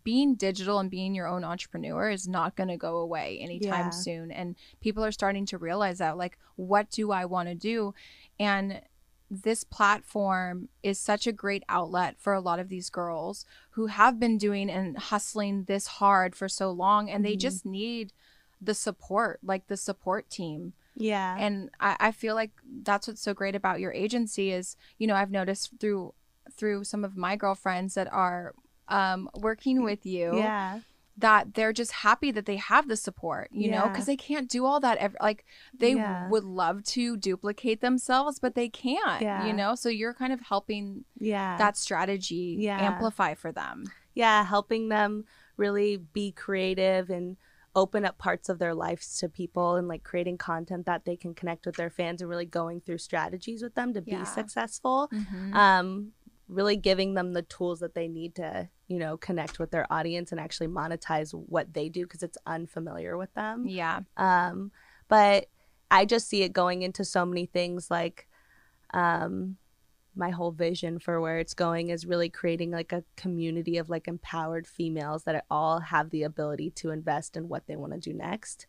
being 0.03 0.35
digital 0.35 0.79
and 0.81 0.91
being 0.91 1.15
your 1.15 1.27
own 1.29 1.45
entrepreneur 1.45 2.11
is 2.11 2.27
not 2.27 2.57
going 2.57 2.69
to 2.69 2.77
go 2.77 2.97
away 2.99 3.39
anytime 3.41 3.87
Yeah. 3.87 3.91
soon 3.91 4.31
and 4.33 4.57
people 4.81 5.05
are 5.05 5.13
starting 5.13 5.47
to 5.47 5.59
realize 5.59 5.99
that 5.99 6.17
like 6.19 6.37
what 6.57 6.91
do 6.91 7.13
i 7.13 7.25
want 7.25 7.49
to 7.49 7.55
do 7.55 7.95
and 8.41 8.83
this 9.31 9.65
platform 9.65 10.69
is 10.83 10.99
such 10.99 11.27
a 11.27 11.33
great 11.33 11.63
outlet 11.69 12.17
for 12.19 12.33
a 12.35 12.41
lot 12.41 12.59
of 12.59 12.69
these 12.69 12.91
girls 12.91 13.47
who 13.71 13.87
have 13.87 14.21
been 14.21 14.37
doing 14.37 14.69
and 14.71 14.99
hustling 14.99 15.65
this 15.65 15.87
hard 15.87 16.35
for 16.37 16.49
so 16.49 16.71
long 16.71 17.09
and 17.09 17.25
they 17.25 17.35
Mhm. 17.37 17.41
just 17.41 17.65
need 17.65 18.13
the 18.61 18.75
support 18.75 19.39
like 19.43 19.67
the 19.69 19.77
support 19.77 20.29
team 20.31 20.73
yeah. 20.97 21.37
and 21.39 21.71
I, 21.81 21.97
I 22.01 22.13
feel 22.13 22.35
like 22.35 22.51
that's 22.83 23.07
what's 23.09 23.21
so 23.23 23.35
great 23.35 23.55
about 23.55 23.81
your 23.81 23.93
agency 23.93 24.51
is 24.53 24.77
you 24.99 25.07
know 25.07 25.15
i've 25.15 25.31
noticed 25.31 25.73
through 25.81 26.15
through 26.57 26.85
some 26.85 27.05
of 27.05 27.17
my 27.17 27.37
girlfriends 27.37 27.95
that 27.95 28.13
are 28.13 28.55
um, 28.89 29.29
working 29.35 29.83
with 29.83 30.05
you 30.05 30.37
yeah. 30.37 30.81
that 31.17 31.55
they're 31.55 31.73
just 31.73 31.93
happy 31.93 32.31
that 32.31 32.45
they 32.45 32.57
have 32.57 32.87
the 32.89 32.97
support 32.97 33.49
you 33.51 33.71
know 33.71 33.89
because 33.89 34.05
they 34.07 34.17
can't 34.17 34.51
do 34.51 34.67
all 34.67 34.79
that 34.81 34.99
ever 34.99 35.17
like 35.23 35.45
they 35.79 35.93
Yeah. 35.95 36.29
would 36.29 36.45
love 36.45 36.83
to 36.97 37.17
duplicate 37.17 37.81
themselves 37.81 38.39
but 38.39 38.55
they 38.55 38.69
can't 38.69 39.23
Yeah. 39.23 39.47
you 39.47 39.53
know 39.55 39.75
so 39.75 39.89
you're 39.89 40.13
kind 40.15 40.33
of 40.35 40.41
helping 40.43 41.05
Yeah. 41.19 41.57
that 41.57 41.77
strategy 41.79 42.57
Yeah. 42.59 42.79
amplify 42.81 43.35
for 43.35 43.53
them 43.53 43.85
yeah, 44.17 44.45
helping 44.45 44.91
them 44.91 45.25
really 45.57 45.97
be 45.97 46.31
creative 46.31 47.11
and 47.11 47.37
open 47.75 48.05
up 48.05 48.17
parts 48.19 48.49
of 48.49 48.61
their 48.61 48.73
lives 48.75 49.19
to 49.19 49.29
people 49.29 49.75
and 49.75 49.89
like 49.89 50.05
creating 50.05 50.39
content 50.39 50.87
that 50.87 51.05
they 51.05 51.17
can 51.17 51.35
connect 51.35 51.67
with 51.67 51.75
their 51.75 51.91
fans 51.91 52.21
and 52.21 52.31
really 52.31 52.45
going 52.47 52.81
through 52.81 52.99
strategies 52.99 53.61
with 53.63 53.75
them 53.75 53.93
to 53.93 54.01
Yeah. 54.07 54.21
be 54.21 54.25
successful. 54.25 55.09
Mhm. 55.13 55.55
Um, 55.55 56.13
really 56.49 56.77
giving 56.77 57.15
them 57.15 57.33
the 57.33 57.43
tools 57.43 57.81
that 57.81 57.95
they 57.95 58.09
need 58.09 58.35
to, 58.37 58.69
you 58.89 58.99
know, 58.99 59.17
connect 59.17 59.59
with 59.59 59.71
their 59.71 59.91
audience 59.93 60.31
and 60.31 60.41
actually 60.41 60.69
monetize 60.69 61.33
what 61.33 61.73
they 61.73 61.89
do 61.89 62.05
because 62.05 62.23
it's 62.23 62.39
unfamiliar 62.47 63.17
with 63.17 63.33
them. 63.35 63.67
yeah 63.67 64.01
Um, 64.17 64.71
but 65.09 65.47
I 65.91 66.05
just 66.05 66.29
see 66.29 66.43
it 66.43 66.53
going 66.53 66.83
into 66.83 67.05
so 67.05 67.25
many 67.25 67.47
things 67.47 67.91
like 67.91 68.29
um 68.93 69.57
my 70.17 70.31
whole 70.31 70.53
vision 70.53 70.99
for 70.99 71.21
where 71.21 71.39
it's 71.39 71.55
going 71.55 71.89
is 71.89 72.07
really 72.07 72.29
creating 72.29 72.71
like 72.71 72.93
a 72.93 73.05
community 73.17 73.79
of 73.79 73.89
like 73.89 74.07
empowered 74.07 74.67
females 74.67 75.25
that 75.25 75.45
all 75.51 75.81
have 75.81 76.11
the 76.11 76.23
ability 76.23 76.71
to 76.71 76.91
invest 76.91 77.37
in 77.37 77.49
what 77.49 77.67
they 77.67 77.77
want 77.77 77.93
to 77.93 77.99
do 77.99 78.13
next. 78.13 78.67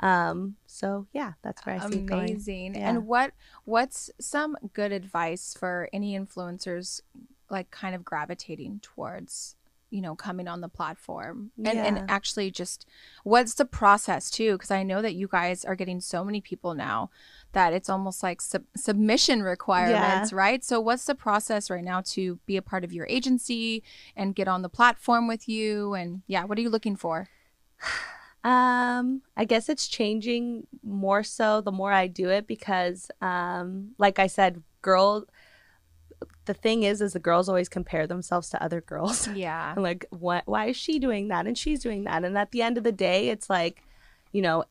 Um, 0.00 0.56
so 0.66 1.06
yeah, 1.12 1.32
that's 1.42 1.64
where 1.64 1.76
I 1.76 1.88
see 1.88 1.98
it 1.98 2.06
going. 2.06 2.30
amazing. 2.30 2.74
Yeah. 2.74 2.90
and 2.90 3.06
what 3.06 3.32
what's 3.64 4.10
some 4.20 4.56
good 4.72 4.92
advice 4.92 5.54
for 5.58 5.88
any 5.92 6.18
influencers 6.18 7.00
like 7.48 7.70
kind 7.70 7.94
of 7.94 8.04
gravitating 8.04 8.80
towards 8.82 9.56
you 9.88 10.02
know 10.02 10.14
coming 10.14 10.48
on 10.48 10.60
the 10.60 10.68
platform? 10.68 11.50
And, 11.56 11.66
Yeah. 11.78 11.84
and 11.86 12.10
actually 12.10 12.50
just 12.50 12.86
what's 13.24 13.54
the 13.54 13.64
process 13.64 14.30
too? 14.30 14.52
Because 14.52 14.70
i 14.70 14.82
know 14.82 15.00
that 15.00 15.14
you 15.14 15.28
guys 15.28 15.64
are 15.64 15.76
getting 15.76 16.00
so 16.00 16.24
many 16.24 16.40
people 16.40 16.74
now 16.74 17.08
that 17.52 17.72
it's 17.72 17.88
almost 17.88 18.22
like 18.22 18.42
sub- 18.42 18.64
submission 18.76 19.42
requirements 19.42 20.30
right? 20.32 20.62
So 20.62 20.78
what's 20.78 21.06
the 21.06 21.14
process 21.14 21.70
right 21.70 21.84
now 21.84 22.02
to 22.02 22.38
be 22.44 22.58
a 22.58 22.62
part 22.62 22.84
of 22.84 22.92
your 22.92 23.06
agency 23.08 23.82
and 24.14 24.34
get 24.34 24.48
on 24.48 24.60
the 24.60 24.68
platform 24.68 25.26
with 25.26 25.48
you? 25.48 25.94
And 25.94 26.20
yeah 26.26 26.44
what 26.44 26.58
are 26.58 26.62
you 26.62 26.70
looking 26.70 26.96
for 26.96 27.28
Um, 28.46 29.22
I 29.36 29.44
guess 29.44 29.68
it's 29.68 29.88
changing 29.88 30.68
more 30.84 31.24
so 31.24 31.60
the 31.60 31.72
more 31.72 31.92
I 31.92 32.06
do 32.06 32.28
it 32.28 32.46
because, 32.46 33.10
um, 33.20 33.96
like 33.98 34.20
I 34.20 34.28
said, 34.28 34.62
girl, 34.82 35.24
the 36.44 36.54
thing 36.54 36.84
is, 36.84 37.00
is 37.00 37.14
the 37.14 37.18
girls 37.18 37.48
always 37.48 37.68
compare 37.68 38.06
themselves 38.06 38.48
to 38.50 38.62
other 38.62 38.80
girls. 38.80 39.26
yeah 39.34 39.72
and 39.72 39.82
like, 39.82 40.06
what? 40.10 40.44
Why 40.46 40.66
is 40.66 40.76
she 40.76 41.00
doing 41.00 41.26
that? 41.26 41.48
And 41.48 41.58
she's 41.58 41.80
doing 41.80 42.04
that. 42.04 42.24
And 42.24 42.38
at 42.38 42.52
the 42.52 42.62
end 42.62 42.78
of 42.78 42.84
the 42.84 42.92
day, 42.92 43.30
it's 43.30 43.50
like, 43.50 43.82
you 44.30 44.42
know, 44.42 44.62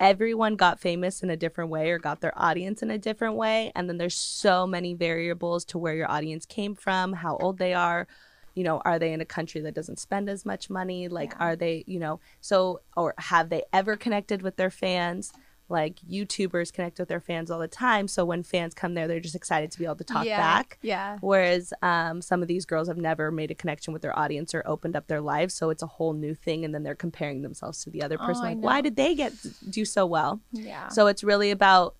everyone 0.00 0.56
got 0.56 0.80
famous 0.80 1.22
in 1.22 1.28
a 1.28 1.36
different 1.36 1.68
way 1.68 1.90
or 1.90 1.98
got 1.98 2.22
their 2.22 2.32
audience 2.34 2.82
in 2.82 2.90
a 2.90 2.96
different 2.96 3.34
way. 3.34 3.72
And 3.74 3.90
then 3.90 3.98
there's 3.98 4.16
so 4.16 4.66
many 4.66 4.94
variables 4.94 5.66
to 5.66 5.76
where 5.76 5.94
your 5.94 6.10
audience 6.10 6.46
came 6.46 6.74
from, 6.74 7.12
how 7.12 7.36
old 7.36 7.58
they 7.58 7.74
are. 7.74 8.08
You 8.58 8.64
know, 8.64 8.82
are 8.84 8.98
they 8.98 9.12
in 9.12 9.20
a 9.20 9.24
country 9.36 9.60
that 9.62 9.74
doesn't 9.74 9.98
spend 10.00 10.28
as 10.28 10.44
much 10.44 10.68
money? 10.68 11.06
Like, 11.18 11.30
Yeah. 11.32 11.44
are 11.46 11.56
they, 11.56 11.84
you 11.86 12.00
know, 12.04 12.18
so, 12.40 12.80
or 12.96 13.14
have 13.32 13.46
they 13.50 13.62
ever 13.72 13.96
connected 13.96 14.42
with 14.42 14.56
their 14.56 14.70
fans? 14.70 15.32
Like, 15.70 15.96
YouTubers 16.00 16.72
connect 16.72 16.98
with 16.98 17.08
their 17.08 17.20
fans 17.20 17.50
all 17.52 17.60
the 17.60 17.68
time. 17.68 18.08
So 18.08 18.24
when 18.24 18.42
fans 18.42 18.72
come 18.74 18.94
there, 18.94 19.06
they're 19.06 19.20
just 19.20 19.34
excited 19.42 19.70
to 19.72 19.78
be 19.78 19.84
able 19.84 19.96
to 19.96 20.04
talk 20.04 20.24
yeah. 20.24 20.38
back. 20.38 20.78
yeah 20.82 21.18
Whereas 21.20 21.72
um, 21.82 22.20
some 22.22 22.40
of 22.42 22.48
these 22.48 22.64
girls 22.64 22.88
have 22.88 22.96
never 22.96 23.30
made 23.30 23.50
a 23.50 23.54
connection 23.54 23.92
with 23.92 24.02
their 24.02 24.18
audience 24.18 24.54
or 24.56 24.62
opened 24.66 24.96
up 24.96 25.06
their 25.06 25.20
lives, 25.20 25.52
so 25.54 25.70
it's 25.70 25.82
a 25.82 25.86
whole 25.96 26.14
new 26.14 26.34
thing, 26.34 26.64
and 26.64 26.74
then 26.74 26.82
they're 26.84 26.94
comparing 27.06 27.42
themselves 27.42 27.84
to 27.84 27.90
the 27.90 28.02
other 28.02 28.16
Oh, 28.20 28.26
person. 28.26 28.44
I 28.46 28.48
like, 28.54 28.64
why 28.68 28.80
did 28.80 28.96
they 28.96 29.14
get 29.14 29.32
do 29.70 29.84
so 29.84 30.04
well? 30.06 30.40
yeah 30.52 30.88
So 30.88 31.06
it's 31.06 31.22
really 31.22 31.50
about 31.52 31.94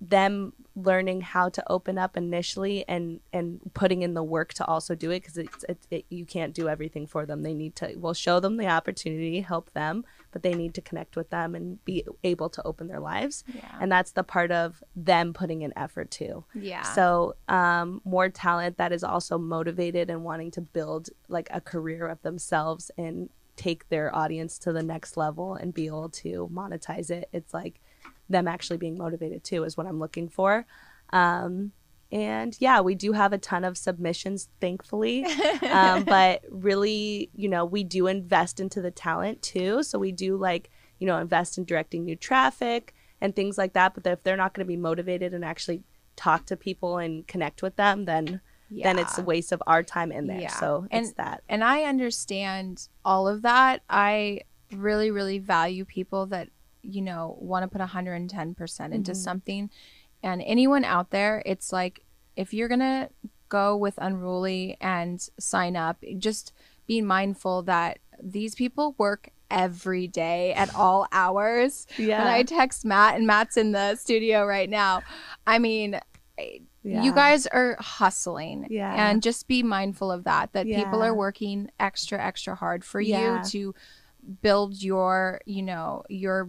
them 0.00 0.52
learning 0.74 1.20
how 1.20 1.48
to 1.48 1.62
open 1.70 1.98
up 1.98 2.16
initially 2.16 2.84
and 2.88 3.20
and 3.32 3.60
putting 3.74 4.02
in 4.02 4.14
the 4.14 4.22
work 4.22 4.52
to 4.54 4.64
also 4.64 4.94
do 4.94 5.10
it 5.10 5.20
because 5.20 5.36
it's 5.38 5.64
it, 5.68 5.78
it, 5.90 6.04
you 6.08 6.24
can't 6.24 6.54
do 6.54 6.68
everything 6.68 7.06
for 7.06 7.26
them 7.26 7.42
they 7.42 7.52
need 7.54 7.76
to 7.76 7.94
we'll 7.96 8.14
show 8.14 8.40
them 8.40 8.56
the 8.56 8.66
opportunity 8.66 9.40
help 9.42 9.72
them 9.74 10.04
but 10.32 10.42
they 10.42 10.54
need 10.54 10.72
to 10.74 10.80
connect 10.80 11.14
with 11.14 11.28
them 11.30 11.54
and 11.54 11.84
be 11.84 12.04
able 12.24 12.48
to 12.48 12.62
open 12.64 12.88
their 12.88 13.00
lives 13.00 13.44
Yeah. 13.54 13.60
and 13.80 13.92
that's 13.92 14.12
the 14.12 14.24
part 14.24 14.50
of 14.50 14.82
them 14.96 15.32
putting 15.34 15.62
in 15.62 15.72
effort 15.76 16.10
too 16.10 16.44
yeah. 16.54 16.82
so 16.82 17.36
um, 17.48 18.00
more 18.04 18.28
talent 18.30 18.78
that 18.78 18.92
is 18.92 19.04
also 19.04 19.36
motivated 19.38 20.08
and 20.10 20.24
wanting 20.24 20.50
to 20.52 20.62
build 20.62 21.10
like 21.28 21.48
a 21.52 21.60
career 21.60 22.08
of 22.08 22.22
themselves 22.22 22.90
and 22.96 23.28
take 23.54 23.90
their 23.90 24.14
audience 24.16 24.58
to 24.58 24.72
the 24.72 24.82
next 24.82 25.18
level 25.18 25.52
and 25.54 25.74
be 25.74 25.84
able 25.86 26.08
to 26.08 26.48
monetize 26.50 27.10
it. 27.10 27.28
It's 27.34 27.52
like 27.52 27.81
them 28.28 28.48
actually 28.48 28.76
being 28.78 28.96
motivated 28.96 29.44
too 29.44 29.64
is 29.64 29.76
what 29.76 29.86
I'm 29.86 29.98
looking 29.98 30.28
for. 30.28 30.66
Um, 31.12 31.72
and 32.10 32.54
yeah, 32.60 32.80
we 32.80 32.94
do 32.94 33.12
have 33.12 33.32
a 33.32 33.38
ton 33.38 33.64
of 33.64 33.78
submissions, 33.78 34.48
thankfully. 34.60 35.24
um, 35.70 36.04
but 36.04 36.42
really, 36.50 37.30
you 37.34 37.48
know, 37.48 37.64
we 37.64 37.84
do 37.84 38.06
invest 38.06 38.60
into 38.60 38.82
the 38.82 38.90
talent 38.90 39.40
too. 39.42 39.82
So 39.82 39.98
we 39.98 40.12
do 40.12 40.36
like, 40.36 40.70
you 40.98 41.06
know, 41.06 41.18
invest 41.18 41.56
in 41.58 41.64
directing 41.64 42.04
new 42.04 42.16
traffic 42.16 42.94
and 43.20 43.34
things 43.34 43.56
like 43.56 43.72
that. 43.72 43.94
But 43.94 44.06
if 44.06 44.22
they're 44.22 44.36
not 44.36 44.52
going 44.52 44.64
to 44.66 44.68
be 44.68 44.76
motivated 44.76 45.32
and 45.32 45.44
actually 45.44 45.82
talk 46.16 46.44
to 46.46 46.56
people 46.56 46.98
and 46.98 47.26
connect 47.26 47.62
with 47.62 47.76
them, 47.76 48.04
then 48.04 48.40
then 48.70 48.98
it's 48.98 49.18
a 49.18 49.22
waste 49.22 49.52
of 49.52 49.62
our 49.66 49.82
time 49.82 50.10
in 50.10 50.26
there. 50.28 50.40
Yeah. 50.40 50.48
So 50.48 50.86
it's 50.90 51.08
And- 51.08 51.16
that. 51.18 51.42
and 51.46 51.62
I 51.62 51.82
understand 51.82 52.88
all 53.04 53.28
of 53.28 53.42
that. 53.42 53.82
I 53.90 54.40
really, 54.72 55.10
really 55.10 55.38
value 55.38 55.84
people 55.84 56.24
that, 56.28 56.48
you 56.82 57.00
know, 57.02 57.36
want 57.40 57.62
to 57.62 57.68
put 57.68 57.80
110% 57.80 58.92
into 58.92 59.12
Mhm. 59.12 59.16
something. 59.16 59.70
And 60.22 60.42
anyone 60.42 60.84
out 60.84 61.10
there, 61.10 61.42
it's 61.46 61.72
like, 61.72 62.04
if 62.36 62.52
you're 62.54 62.68
going 62.68 62.80
to 62.80 63.08
go 63.48 63.76
with 63.76 63.94
Unruly 63.98 64.76
and 64.80 65.20
sign 65.38 65.76
up, 65.76 66.02
just 66.18 66.52
be 66.86 67.00
mindful 67.00 67.62
that 67.62 67.98
these 68.22 68.54
people 68.54 68.94
work 68.98 69.30
every 69.50 70.06
day 70.06 70.52
at 70.54 70.74
all 70.74 71.06
hours. 71.12 71.86
Yeah. 71.98 72.18
When 72.24 72.32
I 72.32 72.42
text 72.42 72.84
Matt, 72.84 73.16
and 73.16 73.26
Matt's 73.26 73.56
in 73.56 73.72
the 73.72 73.94
studio 73.96 74.44
right 74.46 74.70
now, 74.70 75.02
I 75.46 75.58
mean, 75.58 76.00
yeah. 76.82 77.02
you 77.02 77.12
guys 77.12 77.46
are 77.48 77.76
hustling 77.78 78.66
Yeah. 78.70 78.94
and 79.10 79.22
just 79.22 79.46
be 79.48 79.62
mindful 79.62 80.10
of 80.10 80.24
that 80.24 80.52
that 80.54 80.66
people 80.66 81.02
are 81.02 81.14
working 81.14 81.70
extra 81.78 82.18
extra 82.20 82.54
hard 82.54 82.84
for 82.84 83.00
Yeah. 83.00 83.42
you 83.42 83.44
to 83.50 83.74
build 84.40 84.80
your 84.80 85.40
you 85.46 85.62
know 85.62 86.04
your 86.08 86.48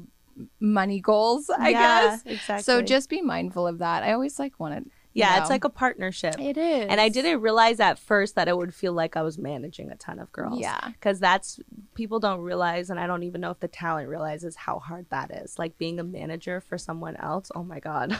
money 0.60 1.00
goals 1.00 1.50
i 1.50 1.70
Yeah, 1.70 1.80
guess 2.10 2.24
Exactly. 2.26 2.64
so 2.64 2.82
just 2.82 3.10
be 3.10 3.22
mindful 3.22 3.68
of 3.68 3.80
that 3.80 4.04
i 4.04 4.14
always 4.14 4.40
like 4.40 4.60
want 4.60 4.84
to 4.84 4.90
yeah, 5.16 5.36
know. 5.36 5.42
it's 5.42 5.50
like 5.52 5.64
a 5.64 5.70
partnership. 5.70 6.40
it 6.40 6.58
is 6.58 6.88
And 6.90 7.00
I 7.00 7.08
didn't 7.08 7.42
realize 7.42 7.80
at 7.80 8.00
first 8.00 8.34
that 8.34 8.48
it 8.48 8.58
would 8.58 8.74
feel 8.74 8.94
like 8.94 9.16
I 9.16 9.22
was 9.22 9.38
managing 9.38 9.92
a 9.92 9.96
ton 9.96 10.18
of 10.18 10.32
girls. 10.32 10.60
yeah 10.60 10.80
Because 10.88 11.20
that's, 11.20 11.60
people 11.94 12.20
don't 12.20 12.40
realize, 12.40 12.90
and 12.90 13.00
I 13.00 13.06
don't 13.06 13.22
even 13.22 13.40
know 13.40 13.52
if 13.52 13.60
the 13.60 13.68
talent 13.68 14.10
realizes 14.10 14.56
how 14.56 14.80
hard 14.80 15.06
that 15.12 15.30
is. 15.30 15.60
Like 15.60 15.78
being 15.78 16.00
a 16.00 16.04
manager 16.04 16.62
for 16.62 16.80
someone 16.80 17.16
else. 17.18 17.52
Oh 17.54 17.64
my 17.64 17.80
God. 17.80 18.18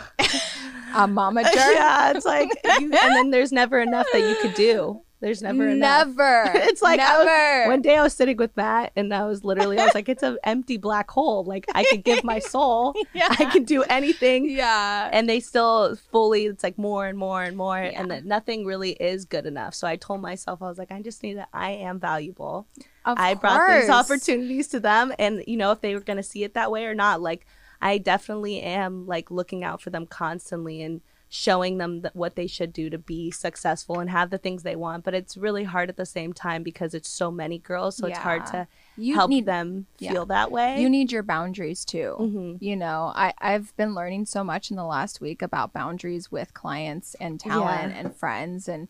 a 0.96 1.08
mama 1.08 1.42
jerk 1.46 1.54
yeah, 1.56 2.12
it's 2.12 2.28
like, 2.28 2.50
you, 2.80 2.92
and 2.94 3.16
then 3.16 3.32
there's 3.32 3.52
never 3.52 3.80
enough 3.80 4.06
that 4.14 4.20
you 4.30 4.36
could 4.40 4.54
do. 4.54 5.02
There's 5.24 5.42
never 5.42 5.68
enough. 5.70 6.08
never 6.10 6.44
It's 6.54 6.82
like 6.82 7.00
I 7.00 7.18
was- 7.64 7.68
One 7.70 7.82
day 7.82 7.96
I 7.96 8.04
was 8.04 8.12
sitting 8.14 8.36
with 8.36 8.56
Matt 8.58 8.92
and 8.98 9.14
I 9.14 9.24
was 9.26 9.46
literally, 9.46 9.80
I 9.80 9.86
was 9.86 9.96
like, 9.96 10.10
it's 10.10 10.22
an 10.22 10.38
empty 10.44 10.76
black 10.76 11.10
hole. 11.10 11.46
Like 11.46 11.66
I 11.74 11.86
could 11.86 12.04
give 12.04 12.26
my 12.26 12.40
soul, 12.40 12.94
yeah. 13.14 13.28
I 13.30 13.46
can 13.46 13.64
do 13.64 13.84
anything. 13.84 14.50
yeah 14.50 15.10
And 15.14 15.30
they 15.30 15.40
still 15.40 15.96
fully, 16.12 16.48
it's 16.48 16.62
like 16.62 16.78
more 16.78 17.06
and 17.08 17.18
more 17.18 17.42
and 17.42 17.56
more. 17.56 17.78
And 17.78 18.12
that 18.12 18.26
nothing 18.26 18.66
really 18.66 18.92
is 18.92 19.24
good 19.24 19.46
enough. 19.46 19.74
So 19.76 19.88
I 19.88 19.96
told 19.96 20.22
myself, 20.22 20.62
I 20.62 20.68
was 20.68 20.78
like, 20.78 20.92
I 20.92 21.02
just 21.02 21.24
need 21.24 21.36
to, 21.36 21.48
I 21.54 21.72
am 21.72 22.02
valuable. 22.02 22.68
Of 23.06 23.18
I 23.18 23.34
brought 23.36 23.68
these 23.80 23.90
opportunities 23.90 24.68
to 24.70 24.80
them. 24.82 25.14
And, 25.18 25.42
you 25.48 25.56
know, 25.56 25.72
if 25.72 25.80
they 25.80 25.94
were 25.94 26.02
going 26.02 26.18
to 26.18 26.24
see 26.24 26.44
it 26.44 26.54
that 26.56 26.70
way 26.70 26.84
or 26.86 26.94
not, 26.96 27.22
like 27.22 27.46
I 27.82 27.98
definitely 27.98 28.62
am 28.62 29.08
like 29.08 29.32
looking 29.32 29.64
out 29.64 29.82
for 29.82 29.90
them 29.90 30.06
constantly 30.06 30.82
and 30.82 31.00
showing 31.36 31.80
them 31.80 32.02
that 32.02 32.16
what 32.16 32.36
they 32.36 32.46
should 32.46 32.72
do 32.72 32.92
to 32.92 32.98
be 33.00 33.32
successful 33.32 34.00
and 34.00 34.08
have 34.12 34.30
the 34.30 34.38
things 34.38 34.62
they 34.62 34.76
want. 34.76 35.04
But 35.04 35.16
it's 35.16 35.36
really 35.36 35.64
hard 35.64 35.90
at 35.90 35.98
the 35.98 36.06
same 36.06 36.32
time 36.32 36.62
because 36.62 36.94
it's 36.94 37.10
so 37.10 37.32
many 37.32 37.58
girls. 37.58 37.98
So 37.98 38.06
it's 38.06 38.20
hard 38.20 38.46
to 38.48 38.68
you 38.96 39.16
help 39.16 39.30
need 39.32 39.48
them 39.48 39.88
yeah. 39.98 40.12
feel 40.12 40.28
that 40.28 40.52
way. 40.52 40.80
you 40.80 40.88
need 40.88 41.12
your 41.12 41.24
boundaries 41.24 41.84
too 41.84 42.14
hmm 42.20 42.56
you 42.60 42.76
know 42.76 43.12
I, 43.16 43.34
i've 43.40 43.76
been 43.76 43.96
learning 43.96 44.28
so 44.28 44.44
much 44.44 44.70
in 44.70 44.78
the 44.78 44.84
last 44.86 45.20
week 45.20 45.42
about 45.42 45.74
boundaries 45.74 46.32
with 46.32 46.54
clients 46.54 47.16
and 47.16 47.40
talent 47.40 47.94
Yeah. 47.94 48.00
and 48.00 48.16
friends 48.16 48.68
and 48.68 48.88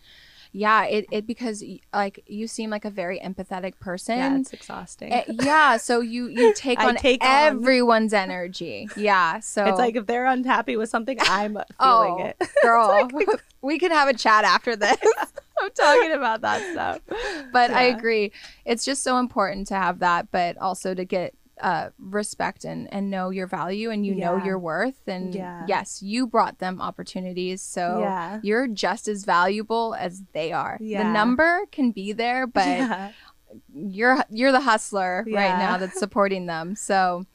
yeah 0.54 0.86
it, 0.86 1.06
it 1.12 1.28
because 1.28 1.63
like 1.92 2.24
you 2.28 2.48
seem 2.48 2.70
like 2.70 2.86
a 2.86 2.89
very 2.89 3.20
empathetic 3.20 3.80
person. 3.80 4.18
Yeah, 4.18 4.38
it's 4.38 4.54
exhausting. 4.54 5.12
Eh, 5.12 5.24
yeah 5.28 5.78
so 5.78 6.00
you 6.00 6.28
you 6.28 6.54
take 6.56 6.80
on 6.80 6.96
take 6.96 7.24
on- 7.24 7.30
everyone's 7.30 8.13
energy. 8.13 8.88
Yeah 8.96 9.39
so 9.39 9.66
it's 9.66 9.80
like 9.80 9.96
if 9.96 10.06
they're 10.06 10.28
unhappy 10.28 10.78
with 10.78 10.89
something, 10.89 11.18
I'm 11.22 11.54
feeling 11.54 11.66
oh 11.80 12.34
it. 12.39 12.48
girl 12.62 13.10
we 13.62 13.80
can 13.80 13.92
have 13.92 14.08
a 14.08 14.13
chat 14.13 14.46
after 14.46 14.76
this. 14.76 14.98
I'm 15.62 15.72
talking 15.72 16.12
about 16.12 16.42
that 16.42 16.62
stuff. 16.72 17.02
But 17.52 17.72
i 17.72 17.84
agree. 17.84 18.32
It's 18.66 18.86
just 18.86 19.04
so 19.04 19.18
important 19.18 19.68
to 19.68 19.76
have 19.76 20.00
that 20.00 20.32
but 20.32 20.58
also 20.58 20.94
to 20.94 21.04
get 21.04 21.34
uh 21.62 21.89
respect 22.00 22.66
and 22.66 22.92
and 22.92 23.12
know 23.12 23.30
your 23.30 23.46
value 23.46 23.92
and 23.92 24.06
you 24.06 24.16
know 24.16 24.38
your 24.38 24.58
worth 24.58 25.08
and 25.08 25.36
Yeah. 25.36 25.66
yes 25.68 26.02
you 26.02 26.26
brought 26.26 26.58
them 26.60 26.82
opportunities. 26.82 27.62
So 27.62 28.00
Yeah. 28.00 28.39
you're 28.42 28.68
just 28.68 29.08
as 29.08 29.24
valuable 29.24 29.96
as 30.00 30.24
they 30.34 30.52
are. 30.52 30.78
The 30.80 31.04
number 31.04 31.62
can 31.72 31.92
be 31.92 32.12
there 32.12 32.48
but 32.60 32.66
yeah. 32.66 33.12
you're 33.74 34.24
you're 34.30 34.52
the 34.52 34.62
hustler 34.62 35.26
right 35.32 35.58
now 35.58 35.78
that's 35.78 36.00
supporting 36.06 36.48
them. 36.48 36.76
So 36.76 37.26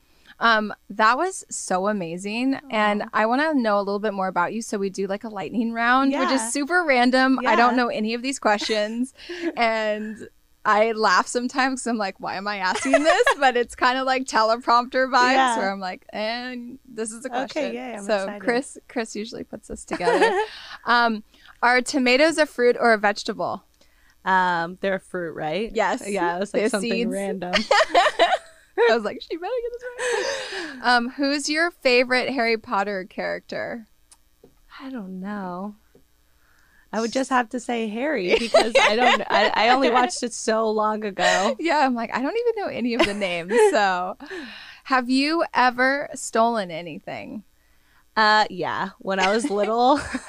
um 0.41 0.73
that 0.91 1.17
was 1.17 1.45
so 1.49 1.87
amazing. 1.89 2.59
And 2.71 3.05
i 3.13 3.25
want 3.27 3.41
to 3.43 3.55
know 3.61 3.77
a 3.79 3.83
little 3.87 3.99
bit 4.01 4.15
more 4.15 4.29
about 4.29 4.53
you. 4.53 4.63
So 4.63 4.79
we 4.79 4.91
do 4.91 5.07
like 5.07 5.25
a 5.25 5.29
lightning 5.29 5.73
round 5.73 6.13
which 6.13 6.31
is 6.31 6.53
super 6.53 6.85
random. 6.85 7.39
I 7.47 7.55
don't 7.57 7.77
know 7.77 7.89
any 7.89 8.15
of 8.15 8.23
these 8.23 8.39
questions. 8.41 9.15
And 9.57 10.29
i 10.69 10.93
laugh 10.93 11.27
sometimes 11.27 11.81
'cause 11.83 11.87
i'm 11.87 11.97
like 11.97 12.19
why 12.21 12.37
am 12.37 12.47
i 12.47 12.57
asking 12.59 12.93
this 12.93 13.25
but 13.39 13.57
it's 13.57 13.75
kind 13.75 13.99
of 13.99 14.07
like 14.07 14.25
teleprompter 14.25 15.09
vibes 15.11 15.33
Yeah. 15.33 15.57
where 15.59 15.71
i'm 15.73 15.81
like 15.81 16.05
and 16.11 16.79
this 16.87 17.11
is 17.13 17.25
a 17.25 17.29
question 17.31 17.65
Okay, 17.65 17.75
yay, 17.75 17.95
I'm 17.95 18.05
so 18.05 18.15
excited. 18.17 18.43
chris 18.43 18.79
chris 18.89 19.17
usually 19.17 19.45
puts 19.45 19.69
this 19.69 19.85
together 19.93 20.31
um 20.85 21.25
are 21.63 21.81
tomatoes 21.81 22.39
a 22.39 22.47
fruit 22.47 22.77
or 22.79 22.93
a 22.93 22.99
vegetable 22.99 23.65
um, 24.25 24.77
they're 24.83 24.97
a 24.97 25.01
fruit, 25.01 25.33
right? 25.33 25.71
Yes. 25.73 26.03
Yeah, 26.07 26.37
it 26.37 26.41
was 26.41 26.51
They 26.51 26.63
like 26.63 26.71
something 26.71 26.91
seeds. 26.91 27.11
random. 27.11 27.55
I 28.91 28.91
was 28.95 29.03
like, 29.03 29.23
she 29.23 29.37
better 29.39 29.51
get 29.63 29.73
this 29.73 29.83
right. 30.53 30.79
Um, 30.83 31.09
who's 31.11 31.49
your 31.49 31.71
favorite 31.71 32.29
Harry 32.31 32.59
Potter 32.59 33.07
character? 33.09 33.87
I 34.81 34.91
don't 34.91 35.21
know. 35.21 35.77
I 36.93 37.01
would 37.01 37.13
just 37.13 37.31
have 37.31 37.51
to 37.51 37.61
say 37.61 37.89
Harry 37.89 38.35
because 38.39 38.73
I 38.81 38.97
don't. 38.97 39.23
I, 39.29 39.53
I 39.55 39.69
only 39.71 39.91
watched 39.91 40.23
it 40.23 40.33
so 40.33 40.71
long 40.71 41.05
ago. 41.05 41.57
Yeah, 41.59 41.79
I'm 41.79 41.95
like, 41.95 42.15
I 42.15 42.23
don't 42.23 42.37
even 42.37 42.63
know 42.63 42.69
any 42.69 42.95
of 42.95 43.05
the 43.05 43.15
names. 43.15 43.53
So, 43.71 44.17
have 44.85 45.11
you 45.11 45.45
ever 45.53 46.09
stolen 46.15 46.71
anything? 46.71 47.45
Uh, 48.17 48.47
yeah. 48.49 48.91
When 48.99 49.21
I 49.21 49.31
was 49.31 49.51
little, 49.51 50.01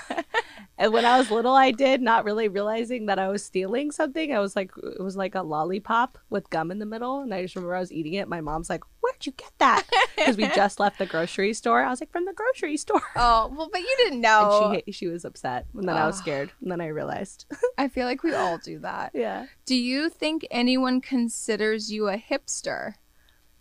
and 0.80 0.92
when 0.92 1.06
I 1.06 1.20
was 1.20 1.30
little, 1.30 1.54
I 1.54 1.70
did 1.70 2.02
not 2.02 2.26
really 2.26 2.48
realizing 2.48 3.06
that 3.06 3.20
I 3.20 3.28
was 3.28 3.44
stealing 3.46 3.92
something. 3.92 4.34
I 4.34 4.40
was 4.40 4.56
like, 4.56 4.72
it 4.82 5.04
was 5.04 5.16
like 5.16 5.36
a 5.36 5.44
lollipop 5.44 6.18
with 6.32 6.50
gum 6.50 6.72
in 6.72 6.80
the 6.80 6.86
middle, 6.88 7.22
and 7.22 7.32
I 7.34 7.44
just 7.44 7.56
remember 7.56 7.76
I 7.76 7.80
was 7.82 7.92
eating 7.92 8.14
it. 8.16 8.28
My 8.28 8.42
mom's 8.42 8.70
like, 8.70 8.84
"Where'd 9.02 9.24
you 9.26 9.34
get 9.34 9.52
that?" 9.60 9.84
Because 10.20 10.36
we 10.38 10.48
just 10.50 10.80
left 10.82 10.98
the 10.98 11.06
grocery 11.06 11.54
store. 11.54 11.82
I 11.84 11.90
was 11.90 12.02
like, 12.02 12.12
"From 12.12 12.26
the 12.26 12.34
grocery 12.34 12.76
store." 12.78 13.02
Oh, 13.16 13.54
well, 13.56 13.70
but 13.72 13.80
you 13.82 13.96
didn't 14.00 14.22
know. 14.22 14.72
And 14.74 14.82
she 14.88 14.92
she 14.92 15.08
was 15.08 15.24
upset, 15.26 15.68
and 15.76 15.88
then 15.88 15.96
I 15.96 16.08
was 16.08 16.18
Oh. 16.18 16.22
scared, 16.22 16.52
and 16.62 16.72
then 16.72 16.82
I 16.82 16.88
realized. 16.88 17.46
I 17.78 17.88
feel 17.90 18.06
like 18.06 18.24
we 18.24 18.34
all 18.34 18.58
do 18.58 18.80
that. 18.80 19.12
yeah. 19.14 19.46
Do 19.66 19.76
you 19.76 20.10
think 20.10 20.48
anyone 20.50 21.00
considers 21.02 21.92
you 21.92 22.08
a 22.10 22.18
hipster? 22.18 22.96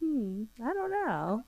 Hmm. 0.03 0.45
I 0.63 0.73
don't 0.73 0.91
know. 0.91 1.43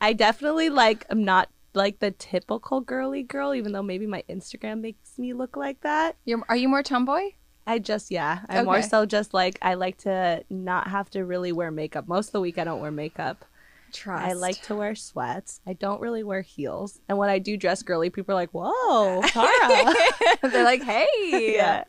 I 0.00 0.12
definitely 0.12 0.68
like. 0.68 1.06
I'm 1.10 1.24
not 1.24 1.48
like 1.76 2.00
the 2.00 2.10
typical 2.10 2.80
girly 2.80 3.22
girl, 3.22 3.54
even 3.54 3.72
though 3.72 3.82
maybe 3.82 4.06
my 4.06 4.24
Instagram 4.28 4.80
makes 4.80 5.18
me 5.18 5.32
look 5.32 5.56
like 5.56 5.80
that. 5.82 6.16
You're, 6.24 6.42
are 6.48 6.56
you 6.56 6.68
more 6.68 6.82
tomboy? 6.82 7.32
I 7.66 7.78
just 7.80 8.10
yeah. 8.10 8.40
I'm 8.48 8.64
more 8.64 8.80
so 8.82 9.06
just 9.06 9.34
like 9.34 9.58
I 9.60 9.74
like 9.74 9.98
to 9.98 10.44
not 10.48 10.88
have 10.88 11.10
to 11.10 11.24
really 11.24 11.50
wear 11.50 11.70
makeup. 11.70 12.06
Most 12.06 12.28
of 12.28 12.32
the 12.32 12.40
week 12.40 12.58
I 12.58 12.64
don't 12.64 12.80
wear 12.80 12.92
makeup. 12.92 13.44
Trust. 13.92 14.24
I 14.24 14.34
like 14.34 14.60
to 14.62 14.76
wear 14.76 14.94
sweats. 14.94 15.60
I 15.66 15.72
don't 15.72 16.00
really 16.00 16.22
wear 16.22 16.42
heels. 16.42 17.00
And 17.08 17.18
when 17.18 17.28
I 17.28 17.38
do 17.38 17.56
dress 17.56 17.82
girly, 17.82 18.10
people 18.10 18.32
are 18.32 18.36
like, 18.36 18.50
"Whoa, 18.52 19.22
Tara!" 19.26 19.94
They're 20.42 20.64
like, 20.64 20.82
hey. 20.84 21.56
Yeah. 21.56 21.84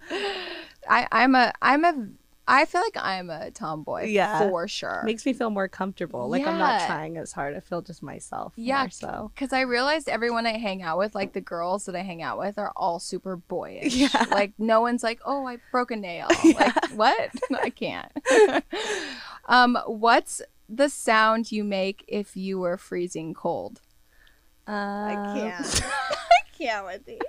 I, 0.90 1.08
I'm 1.12 1.36
a 1.36 1.54
I'm 1.62 1.86
a 1.86 2.08
I 2.50 2.66
feel 2.66 2.82
like 2.82 2.96
I'm 2.98 3.30
a 3.30 3.52
tomboy. 3.52 4.06
Yeah. 4.06 4.40
for 4.40 4.68
sure. 4.68 5.02
Makes 5.04 5.26
me 5.26 5.34
feel 5.34 5.50
more 5.50 5.68
comfortable. 5.68 6.30
Like 6.30 6.46
I'm 6.48 6.58
not 6.58 6.86
trying 6.88 7.18
as 7.18 7.34
hard. 7.34 7.56
I 7.56 7.60
feel 7.60 7.82
just 7.82 8.02
myself. 8.02 8.54
Yeah. 8.56 8.84
More 8.84 8.90
so. 8.90 9.32
Because 9.36 9.52
I 9.52 9.62
realized 9.62 10.08
everyone 10.08 10.46
I 10.46 10.58
hang 10.58 10.82
out 10.82 10.98
with, 10.98 11.14
like 11.14 11.34
the 11.34 11.42
girls 11.42 11.86
that 11.86 11.96
I 11.96 12.04
hang 12.04 12.22
out 12.22 12.40
with, 12.40 12.58
are 12.58 12.72
all 12.76 13.00
super 13.00 13.36
boyish. 13.36 13.96
Yeah. 13.98 14.26
Like 14.32 14.54
no 14.58 14.80
one's 14.82 15.04
like, 15.04 15.20
"Oh, 15.26 15.46
I 15.48 15.58
broke 15.72 15.92
a 15.92 15.96
nail." 15.96 16.28
Yeah. 16.44 16.72
Like 16.76 16.90
what? 16.92 17.32
I 17.62 17.70
can't. 17.70 18.12
um, 19.48 19.78
what's 19.86 20.42
the 20.70 20.88
sound 20.90 21.52
you 21.52 21.64
make 21.64 22.06
if 22.08 22.38
you 22.38 22.60
were 22.60 22.78
freezing 22.78 23.34
cold? 23.34 23.82
Um, 24.68 24.76
I 24.76 25.14
can't 25.36 25.84
I 25.86 26.58
can't 26.58 26.86
with 26.86 27.06
these. 27.06 27.20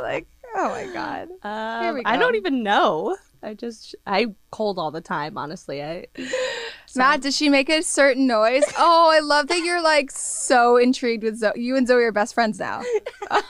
like, 0.00 0.26
oh 0.54 0.68
my 0.68 0.86
god. 0.92 1.28
Um, 1.42 1.84
Here 1.84 1.94
we 1.94 2.02
go. 2.02 2.10
I 2.10 2.16
don't 2.16 2.34
even 2.36 2.62
know. 2.62 3.16
I 3.42 3.54
just 3.54 3.94
I 4.06 4.26
cold 4.50 4.78
all 4.78 4.90
the 4.90 5.00
time. 5.00 5.38
Honestly, 5.38 5.82
I. 5.82 6.06
Matt, 6.96 7.20
does 7.22 7.36
she 7.36 7.48
make 7.48 7.68
a 7.68 7.82
certain 7.82 8.26
noise? 8.26 8.64
Oh, 8.76 9.08
I 9.10 9.20
love 9.20 9.46
that 9.48 9.58
you're 9.60 9.82
like 9.82 10.10
so 10.10 10.76
intrigued 10.76 11.22
with 11.22 11.36
Zoe. 11.38 11.52
You 11.56 11.76
and 11.76 11.86
Zoe 11.86 12.02
are 12.02 12.12
best 12.12 12.34
friends 12.34 12.58
now. 12.58 12.82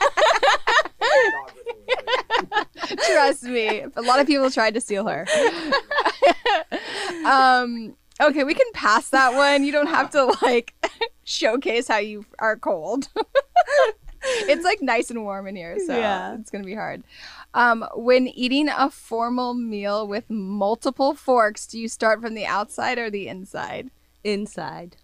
Trust 3.13 3.43
me. 3.43 3.83
A 3.95 4.01
lot 4.01 4.19
of 4.19 4.27
people 4.27 4.49
tried 4.51 4.73
to 4.75 4.81
steal 4.81 5.07
her. 5.07 5.25
um, 7.25 7.95
okay, 8.21 8.43
we 8.43 8.53
can 8.53 8.67
pass 8.73 9.09
that 9.09 9.33
one. 9.33 9.63
You 9.63 9.71
don't 9.71 9.87
have 9.87 10.11
to 10.11 10.35
like 10.41 10.73
showcase 11.23 11.87
how 11.87 11.97
you 11.97 12.25
are 12.39 12.57
cold. 12.57 13.07
it's 14.23 14.63
like 14.63 14.81
nice 14.81 15.09
and 15.09 15.23
warm 15.23 15.47
in 15.47 15.55
here, 15.55 15.77
so 15.85 15.97
Yeah. 15.97 16.35
it's 16.35 16.49
gonna 16.49 16.63
be 16.63 16.75
hard. 16.75 17.03
Um, 17.53 17.85
when 17.95 18.27
eating 18.27 18.69
a 18.69 18.89
formal 18.89 19.53
meal 19.53 20.07
with 20.07 20.29
multiple 20.29 21.13
forks, 21.13 21.67
do 21.67 21.77
you 21.79 21.87
start 21.87 22.21
from 22.21 22.33
the 22.33 22.45
outside 22.45 22.97
or 22.97 23.09
the 23.09 23.27
inside? 23.27 23.91
inside. 24.23 24.97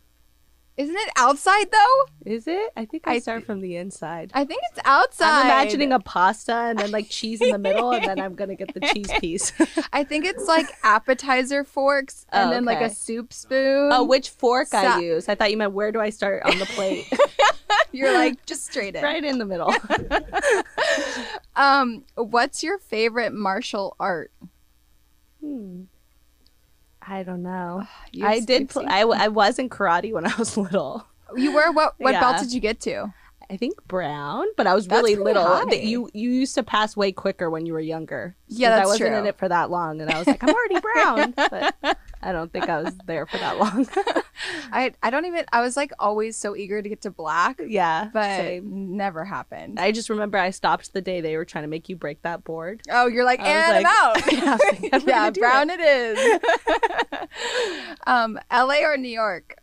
Isn't 0.78 0.96
it 0.96 1.10
outside 1.18 1.72
though? 1.72 2.06
Is 2.24 2.48
it? 2.48 2.72
I 2.78 2.86
think 2.86 3.08
I, 3.08 3.14
I 3.14 3.20
start 3.20 3.42
thi- 3.42 3.46
from 3.48 3.62
the 3.62 3.78
inside. 3.78 4.30
I 4.36 4.46
think 4.46 4.62
it's 4.72 4.80
outside. 4.86 5.28
I'm 5.40 5.46
imagining 5.48 5.92
a 5.92 6.00
pasta 6.00 6.54
and 6.54 6.78
then 6.78 6.92
like 6.92 7.10
cheese 7.10 7.42
in 7.42 7.50
the 7.50 7.58
middle, 7.58 7.92
and 7.92 8.06
then 8.06 8.20
I'm 8.20 8.36
gonna 8.36 8.54
get 8.56 8.74
the 8.76 8.82
cheese 8.82 9.10
piece. 9.20 9.54
I 9.92 10.04
think 10.04 10.26
it's 10.26 10.46
like 10.48 10.68
appetizer 10.84 11.64
forks 11.64 12.28
and 12.32 12.50
Oh, 12.50 12.54
then 12.54 12.64
like 12.64 12.82
a 12.82 12.92
soup 12.94 13.34
spoon. 13.34 13.90
oh, 13.92 14.04
which 14.04 14.30
fork 14.30 14.68
Sa- 14.68 14.98
I 14.98 15.00
use? 15.00 15.28
I 15.28 15.34
thought 15.34 15.50
you 15.50 15.58
meant 15.58 15.72
where 15.74 15.92
do 15.92 16.00
I 16.00 16.12
start 16.12 16.44
on 16.44 16.60
the 16.60 16.66
plate? 16.68 17.12
You're 17.92 18.14
like 18.14 18.46
just 18.46 18.66
straight 18.68 18.96
in. 18.96 19.04
right 19.04 19.24
in 19.24 19.40
the 19.40 19.46
middle. 19.46 19.74
Um, 21.56 22.04
what's 22.16 22.62
your 22.64 22.78
favorite 22.78 23.34
martial 23.34 23.96
art? 24.00 24.32
Hmm. 25.44 25.84
I 27.08 27.24
don't 27.24 27.42
know. 27.42 27.88
You 28.12 28.26
I 28.26 28.40
did. 28.40 28.70
Pl- 28.70 28.88
I, 28.88 29.02
I, 29.02 29.28
was 29.30 29.60
in 29.60 29.70
karate 29.70 30.12
when 30.12 30.26
I 30.26 30.36
was 30.36 30.58
little. 30.58 31.06
you 31.36 31.54
were 31.54 31.72
what? 31.72 31.96
What 31.98 32.14
belt 32.14 32.40
did 32.40 32.54
you 32.54 32.60
get 32.60 32.80
to? 32.82 33.14
I 33.50 33.56
think 33.58 33.76
brown, 33.88 34.46
but 34.58 34.68
I 34.68 34.74
was 34.74 34.88
That's 34.88 35.02
really 35.02 35.16
little. 35.16 35.46
high. 35.46 35.64
That 35.70 35.84
You 35.84 36.10
you 36.14 36.30
used 36.32 36.56
to 36.56 36.64
pass 36.64 36.98
way 36.98 37.14
quicker 37.14 37.50
when 37.50 37.66
you 37.66 37.72
were 37.74 37.80
younger. 37.80 38.36
Yeah, 38.50 38.72
that's 38.72 38.82
I 38.84 38.86
wasn't 38.86 39.10
true. 39.10 39.18
in 39.20 39.26
it 39.26 39.38
for 39.38 39.48
that 39.48 39.70
long, 39.70 40.02
and 40.02 40.10
I 40.12 40.18
was 40.20 40.28
like, 40.28 40.44
I'm 40.44 40.50
already 40.54 40.80
brown, 40.82 41.34
but 41.82 41.98
I 42.22 42.32
don't 42.34 42.52
think 42.52 42.68
I 42.68 42.82
was 42.82 42.94
there 43.06 43.26
for 43.26 43.38
that 43.38 43.58
long. 43.58 43.88
I 44.74 44.92
I 45.02 45.10
don't 45.10 45.26
even. 45.26 45.46
I 45.54 45.62
was 45.62 45.78
like 45.78 45.92
always 45.98 46.36
so 46.36 46.56
eager 46.58 46.82
to 46.82 46.90
get 46.90 47.02
to 47.04 47.10
black, 47.12 47.62
yeah, 47.66 48.10
but 48.12 48.24
same. 48.38 48.98
never 48.98 49.24
happened. 49.24 49.80
I 49.80 49.94
just 49.94 50.10
remember 50.10 50.38
I 50.38 50.50
stopped 50.50 50.92
the 50.92 51.02
day 51.02 51.22
they 51.22 51.38
were 51.38 51.46
trying 51.46 51.64
to 51.64 51.70
make 51.70 51.88
you 51.88 51.96
break 51.96 52.22
that 52.24 52.44
board. 52.44 52.82
oh, 52.92 53.08
you're 53.08 53.24
like, 53.26 53.40
and 53.40 53.84
like- 53.84 53.86
I'm 53.86 54.08
out. 54.18 54.32
Yeah, 54.34 54.44
I 54.46 54.52
was 54.52 54.82
like, 54.82 54.90
I'm 54.94 55.08
yeah, 55.08 55.30
brown 55.32 55.70
it 55.70 55.80
is. 55.80 56.40
um, 58.06 58.40
L.A. 58.52 58.84
or 58.84 58.98
New 58.98 59.08
York? 59.10 59.56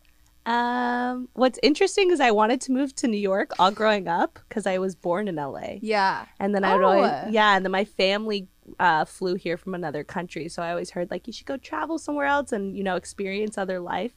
Um, 0.47 1.29
what's 1.33 1.59
interesting 1.63 2.11
is 2.11 2.21
I 2.21 2.31
wanted 2.31 2.61
to 2.63 2.73
move 2.73 2.95
to 2.97 3.09
New 3.09 3.19
York 3.19 3.53
all 3.59 3.71
growing 3.71 4.09
up 4.09 4.39
because 4.49 4.67
I 4.67 4.79
was 4.79 4.95
born 4.95 5.27
in 5.29 5.37
LA. 5.37 5.79
Yeah. 5.81 6.27
And 6.39 6.55
then 6.55 6.65
I 6.65 6.75
would 6.77 6.85
Oh. 6.85 6.89
always, 6.89 7.33
yeah, 7.33 7.57
and 7.57 7.65
then 7.65 7.73
my 7.73 7.85
family 7.85 8.49
uh, 8.79 9.05
flew 9.05 9.35
here 9.35 9.57
from 9.57 9.75
another 9.75 10.05
country. 10.05 10.49
So 10.49 10.63
I 10.63 10.71
always 10.71 10.91
heard 10.91 11.11
like 11.11 11.27
you 11.27 11.33
should 11.33 11.47
go 11.47 11.57
travel 11.57 11.99
somewhere 11.99 12.27
else 12.27 12.53
and, 12.53 12.77
you 12.77 12.83
know, 12.85 12.97
experience 12.97 13.57
other 13.59 13.81
life. 13.81 14.13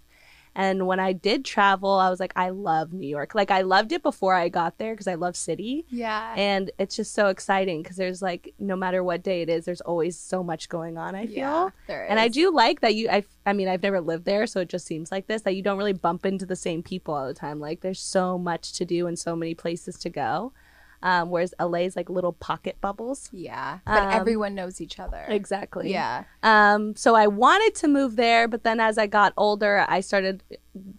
And 0.57 0.87
when 0.87 0.99
I 0.99 1.13
did 1.13 1.45
travel, 1.45 1.91
I 1.91 2.09
was 2.09 2.19
like, 2.19 2.33
I 2.35 2.49
love 2.49 2.91
New 2.91 3.07
York. 3.07 3.35
Like 3.35 3.51
I 3.51 3.61
loved 3.61 3.91
it 3.91 4.01
before 4.01 4.33
I 4.33 4.49
got 4.49 4.79
there 4.79 4.93
because 4.93 5.07
I 5.07 5.13
love 5.13 5.35
city. 5.35 5.85
Yeah. 5.89 6.33
And 6.35 6.71
it's 6.79 6.95
just 6.95 7.13
so 7.13 7.27
exciting 7.27 7.83
because 7.83 7.95
there's 7.95 8.23
like, 8.23 8.55
no 8.57 8.75
matter 8.75 9.03
what 9.03 9.21
day 9.21 9.43
it 9.43 9.49
is, 9.49 9.65
there's 9.65 9.81
always 9.81 10.17
so 10.17 10.41
much 10.41 10.67
going 10.67 10.97
on, 10.97 11.13
I 11.13 11.27
feel. 11.27 11.35
yeah, 11.35 11.69
there 11.85 12.05
is. 12.05 12.09
And 12.09 12.19
I 12.19 12.27
do 12.27 12.51
like 12.51 12.81
that 12.81 12.95
you 12.95 13.07
I 13.07 13.23
I 13.45 13.53
mean 13.53 13.67
I've 13.67 13.83
never 13.83 14.01
lived 14.01 14.25
there 14.25 14.47
so 14.47 14.61
it 14.61 14.69
just 14.69 14.87
seems 14.87 15.11
like 15.11 15.27
this 15.27 15.43
that 15.43 15.55
you 15.55 15.61
don't 15.61 15.77
really 15.77 15.93
bump 15.93 16.25
into 16.25 16.47
the 16.47 16.55
same 16.55 16.81
people 16.81 17.13
all 17.13 17.27
the 17.27 17.35
time. 17.35 17.59
Like 17.59 17.81
there's 17.81 17.99
so 18.01 18.39
much 18.39 18.73
to 18.73 18.83
do 18.83 19.05
and 19.05 19.17
so 19.17 19.35
many 19.35 19.53
places 19.53 19.95
to 19.99 20.09
go. 20.09 20.53
Um, 21.03 21.29
whereas 21.29 21.53
LA 21.59 21.79
is 21.81 21.95
like 21.95 22.09
little 22.09 22.33
pocket 22.33 22.77
bubbles. 22.81 23.29
Yeah, 23.31 23.79
but 23.85 24.03
Um, 24.03 24.09
everyone 24.11 24.55
knows 24.55 24.81
each 24.81 24.99
other. 24.99 25.25
Exactly. 25.27 25.91
Yeah. 25.91 26.23
Um, 26.41 26.95
so 26.95 27.13
I 27.15 27.27
wanted 27.27 27.75
to 27.75 27.87
move 27.87 28.15
there, 28.15 28.47
but 28.47 28.63
then 28.63 28.79
as 28.79 28.97
I 28.97 29.05
got 29.07 29.33
older, 29.37 29.85
I 29.87 29.99
started, 29.99 30.43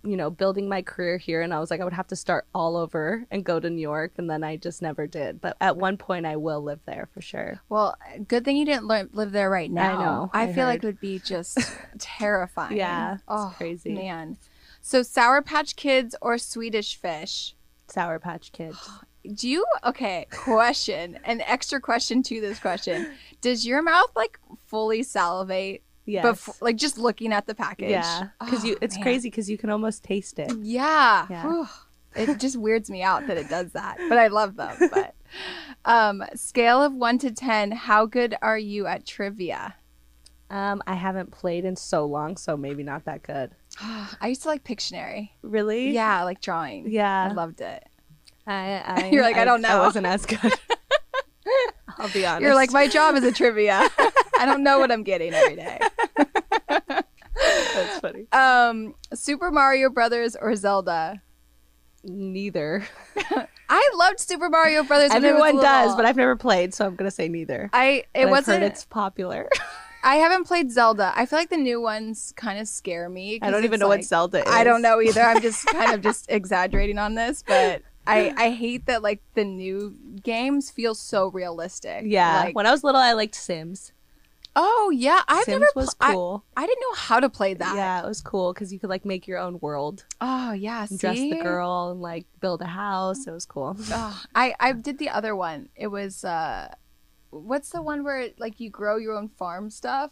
you 0.05 0.17
know, 0.17 0.31
building 0.31 0.69
my 0.69 0.83
career 0.83 1.19
here, 1.19 1.43
and 1.43 1.53
I 1.53 1.59
was 1.59 1.71
like, 1.71 1.81
I 1.81 1.85
would 1.85 1.93
have 1.95 2.07
to 2.09 2.17
start 2.17 2.47
all 2.55 2.77
over 2.77 3.27
and 3.31 3.45
go 3.45 3.59
to 3.59 3.69
New 3.69 3.81
York, 3.83 4.13
and 4.19 4.31
then 4.31 4.45
I 4.45 4.57
just 4.57 4.83
never 4.83 5.07
did. 5.09 5.41
But 5.41 5.57
at 5.61 5.77
one 5.77 5.97
point, 5.97 6.27
I 6.27 6.37
will 6.37 6.63
live 6.63 6.81
there 6.87 7.09
for 7.13 7.21
sure. 7.21 7.61
Well, 7.69 7.97
good 8.29 8.45
thing 8.45 8.57
you 8.57 8.65
didn't 8.65 8.87
li- 8.87 9.09
live 9.13 9.33
there 9.33 9.51
right 9.51 9.71
now. 9.71 9.93
I 9.93 10.03
know, 10.05 10.31
I, 10.33 10.43
I 10.45 10.53
feel 10.53 10.67
like 10.67 10.85
it 10.85 10.87
would 10.87 11.01
be 11.01 11.19
just 11.19 11.59
terrifying. 11.99 12.77
Yeah, 12.77 13.15
it's 13.15 13.23
Oh, 13.27 13.53
crazy. 13.57 13.95
man. 13.95 14.37
So, 14.81 15.03
Sour 15.03 15.43
Patch 15.43 15.75
Kids 15.77 16.15
or 16.23 16.39
Swedish 16.39 16.97
Fish? 16.97 17.55
Sour 17.89 18.19
Patch 18.21 18.53
Kids. 18.53 18.79
Do 19.35 19.49
you, 19.49 19.65
okay, 19.85 20.27
question, 20.31 21.19
an 21.25 21.41
extra 21.43 21.81
question 21.81 22.23
to 22.25 22.41
this 22.41 22.59
question. 22.59 23.13
Does 23.41 23.67
your 23.67 23.83
mouth 23.83 24.11
like 24.17 24.39
fully 24.67 25.03
salivate? 25.03 25.83
yeah 26.07 26.23
Before, 26.23 26.55
like 26.63 26.77
just 26.77 26.97
looking 26.99 27.33
at 27.33 27.47
the 27.47 27.55
package? 27.55 27.91
Yeah, 27.91 28.29
because 28.41 28.65
Oh, 28.65 28.69
you 28.69 28.79
it's 28.81 28.97
man. 28.97 29.03
crazy 29.03 29.29
because 29.31 29.51
you 29.51 29.59
can 29.59 29.69
almost 29.71 30.03
taste 30.03 30.39
it. 30.39 30.51
Yeah. 30.61 31.27
Yeah. 31.29 31.67
It 32.17 32.41
just 32.41 32.57
weirds 32.57 32.89
me 32.91 33.03
out 33.03 33.27
that 33.27 33.37
it 33.37 33.49
does 33.51 33.73
that, 33.73 33.99
but 34.09 34.17
I 34.19 34.29
love 34.29 34.57
them. 34.57 34.75
But 34.91 35.15
um, 35.85 36.25
scale 36.35 36.83
of 36.83 36.95
one 36.95 37.19
to 37.19 37.31
ten, 37.31 37.71
how 37.71 38.07
good 38.07 38.35
are 38.41 38.59
you 38.59 38.87
at 38.87 39.05
trivia? 39.07 39.75
Um, 40.51 40.83
I 40.87 40.95
haven't 40.95 41.31
played 41.31 41.67
in 41.67 41.77
so 41.77 42.07
long, 42.07 42.39
so 42.39 42.57
maybe 42.57 42.83
not 42.83 43.05
that 43.05 43.23
good. 43.23 43.51
I 43.83 44.29
used 44.29 44.43
to 44.43 44.49
like 44.49 44.65
Pictionary. 44.65 45.29
Really? 45.43 45.91
Yeah, 45.91 46.25
like 46.25 46.41
drawing. 46.41 46.91
Yeah. 46.91 47.29
I 47.31 47.35
loved 47.35 47.61
it. 47.61 47.85
I, 48.49 48.83
I, 48.85 49.09
You're 49.13 49.23
like, 49.23 49.37
I 49.37 49.45
don't 49.45 49.65
I 49.65 49.69
know. 49.75 49.79
wasn't 49.81 50.07
as 50.07 50.25
good. 50.27 50.41
I'll 51.99 52.09
be 52.11 52.25
honest. 52.25 52.43
You're 52.43 52.55
like, 52.55 52.73
my 52.73 52.87
job 52.89 53.15
is 53.17 53.25
a 53.25 53.33
trivia. 53.33 53.89
I 54.39 54.47
don't 54.47 54.63
know 54.63 54.79
what 54.79 54.91
I'm 54.93 55.03
getting 55.03 55.35
every 55.35 55.57
day. 55.57 55.79
That's 56.67 57.99
funny. 58.01 58.27
Um, 58.33 58.95
Super 59.15 59.51
Mario 59.51 59.91
Brothers 59.91 60.37
or 60.41 60.55
Zelda? 60.57 61.23
Neither. 62.05 62.85
I 63.69 63.91
loved 63.95 64.21
Super 64.21 64.49
Mario 64.49 64.83
Brothers. 64.83 65.11
I 65.11 65.17
Everyone 65.17 65.57
does, 65.57 65.95
but 65.97 66.05
I've 66.05 66.17
never 66.17 66.37
played, 66.37 66.73
so 66.73 66.87
I'm 66.87 66.95
gonna 66.97 67.11
say 67.11 67.29
neither. 67.29 67.69
I 67.73 68.05
But 68.15 68.21
it 68.21 68.25
I've 68.25 68.31
wasn't. 68.31 68.63
heard 68.63 68.71
it's 68.73 68.85
popular. 68.85 69.49
I 70.03 70.17
haven't 70.17 70.45
played 70.47 70.71
Zelda. 70.71 71.13
I 71.17 71.27
feel 71.27 71.39
like 71.41 71.51
the 71.51 71.57
new 71.57 71.81
ones 71.81 72.33
kind 72.37 72.59
of 72.61 72.69
scare 72.69 73.09
me. 73.09 73.41
I 73.43 73.51
don't 73.51 73.65
even 73.65 73.81
know 73.81 73.89
like- 73.89 73.99
what 73.99 74.07
Zelda 74.07 74.39
is. 74.39 74.45
I 74.47 74.63
don't 74.65 74.81
know 74.83 75.01
either. 75.03 75.21
I'm 75.21 75.43
just 75.43 75.67
kind 75.67 75.93
of 75.93 76.01
just 76.03 76.27
exaggerating 76.31 76.99
on 76.99 77.15
this, 77.15 77.43
but 77.47 77.83
I 78.09 78.33
I 78.37 78.51
hate 78.51 78.87
that 78.87 79.03
like 79.03 79.21
the 79.35 79.45
new 79.45 79.97
games 80.23 80.71
feel 80.71 80.95
so 80.95 81.29
realistic. 81.29 82.03
Yeah. 82.07 82.45
Like, 82.45 82.57
when 82.57 82.67
I 82.67 82.71
was 82.71 82.83
little, 82.83 83.01
I 83.01 83.13
liked 83.13 83.35
Sims. 83.35 83.93
oh 84.57 84.91
yeah, 84.93 85.23
I've 85.29 85.45
Sims 85.45 85.61
never. 85.61 85.73
was 85.77 85.95
pl- 85.95 86.13
cool. 86.13 86.45
I, 86.57 86.67
didn't 86.67 86.81
know 86.81 86.95
how 86.97 87.21
to 87.21 87.29
play 87.29 87.55
that. 87.55 87.77
Yeah, 87.77 88.03
it 88.03 88.09
was 88.09 88.21
cool 88.21 88.53
because 88.53 88.73
you 88.73 88.79
could 88.81 88.91
like 88.91 89.05
make 89.05 89.29
your 89.29 89.39
own 89.39 89.59
world, 89.61 90.05
Oh 90.21 90.51
yeah. 90.53 90.87
and 90.91 90.99
dress 90.99 91.17
the 91.17 91.37
girl, 91.43 91.91
and 91.93 92.01
like 92.01 92.27
build 92.41 92.61
a 92.63 92.67
house. 92.67 93.27
It 93.29 93.31
was 93.31 93.47
cool. 93.47 93.77
Oh, 93.93 94.23
I 94.35 94.55
I 94.59 94.73
did 94.73 94.99
the 94.99 95.11
other 95.11 95.37
one. 95.37 95.69
It 95.77 95.89
was 95.89 96.25
uh, 96.25 96.75
what's 97.31 97.71
the 97.71 97.83
one 97.83 98.05
where 98.05 98.29
like 98.39 98.61
you 98.61 98.71
grow 98.71 98.97
your 98.97 99.17
own 99.17 99.29
farm 99.29 99.71
stuff? 99.71 100.11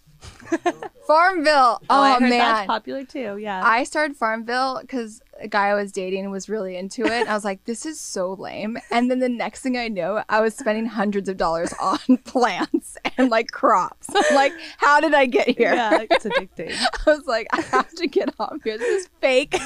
Farmville. 1.07 1.81
Oh, 1.88 2.02
I 2.02 2.16
oh, 2.16 2.20
heard 2.20 2.31
man. 2.31 2.38
that's 2.38 2.66
popular 2.66 3.05
too. 3.05 3.38
Yeah. 3.38 3.62
I 3.64 3.85
started 3.85 4.16
Farmville 4.16 4.79
because 4.81 5.20
a 5.40 5.46
guy 5.46 5.68
I 5.68 5.74
was 5.74 5.92
dating 5.92 6.31
was 6.31 6.48
really 6.48 6.76
into 6.76 7.05
it. 7.05 7.29
I 7.29 7.35
was 7.35 7.44
like, 7.44 7.64
this 7.64 7.87
is 7.87 8.00
so 8.00 8.33
lame. 8.33 8.79
And 8.90 9.11
then 9.11 9.20
the 9.20 9.29
next 9.29 9.61
thing 9.61 9.76
I 9.76 9.88
know, 9.88 10.22
I 10.29 10.40
was 10.40 10.55
spending 10.57 10.87
hundreds 10.87 11.29
of 11.29 11.37
dollars 11.37 11.72
on 11.81 11.98
plants 12.24 12.96
and 13.16 13.31
like 13.31 13.50
crops. 13.50 14.09
I'm 14.14 14.35
like, 14.35 14.52
how 14.79 15.00
did 15.00 15.14
I 15.14 15.26
get 15.26 15.48
here? 15.48 15.74
yeah, 15.74 16.05
it's 16.11 16.24
addicting. 16.24 16.72
I 17.07 17.11
was 17.11 17.26
like, 17.26 17.46
I 17.52 17.61
have 17.61 17.90
to 17.94 18.07
get 18.07 18.35
off 18.38 18.57
here. 18.64 18.79
This 18.79 19.05
is 19.05 19.11
fake 19.20 19.57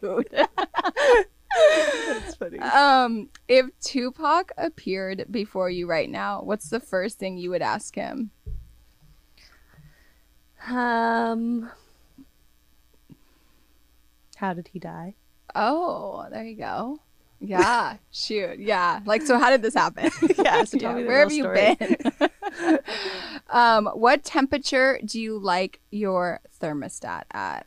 food. 0.00 0.28
That's 2.08 2.34
funny. 2.34 2.58
um, 2.58 3.28
if 3.48 3.66
Tupac 3.80 4.52
appeared 4.58 5.26
before 5.30 5.70
you 5.70 5.86
right 5.86 6.08
now, 6.10 6.42
what's 6.42 6.70
the 6.70 6.80
first 6.80 7.18
thing 7.18 7.38
you 7.38 7.50
would 7.50 7.62
ask 7.62 7.94
him? 7.94 8.30
Um, 10.68 11.70
how 14.36 14.52
did 14.54 14.68
he 14.68 14.78
die? 14.78 15.14
Oh, 15.54 16.26
there 16.30 16.44
you 16.44 16.56
go. 16.56 17.00
Yeah, 17.40 17.96
shoot. 18.10 18.58
Yeah. 18.58 19.00
Like, 19.06 19.22
so 19.22 19.38
how 19.38 19.50
did 19.50 19.62
this 19.62 19.74
happen? 19.74 20.10
Yeah, 20.38 20.64
so 20.64 20.78
tell 20.78 20.94
me 20.94 21.04
where 21.04 21.20
have 21.20 21.32
you 21.32 21.44
story. 21.44 21.76
been? 21.76 22.78
um, 23.50 23.86
what 23.86 24.24
temperature 24.24 25.00
do 25.04 25.20
you 25.20 25.38
like 25.38 25.80
your 25.90 26.40
thermostat 26.60 27.22
at? 27.32 27.66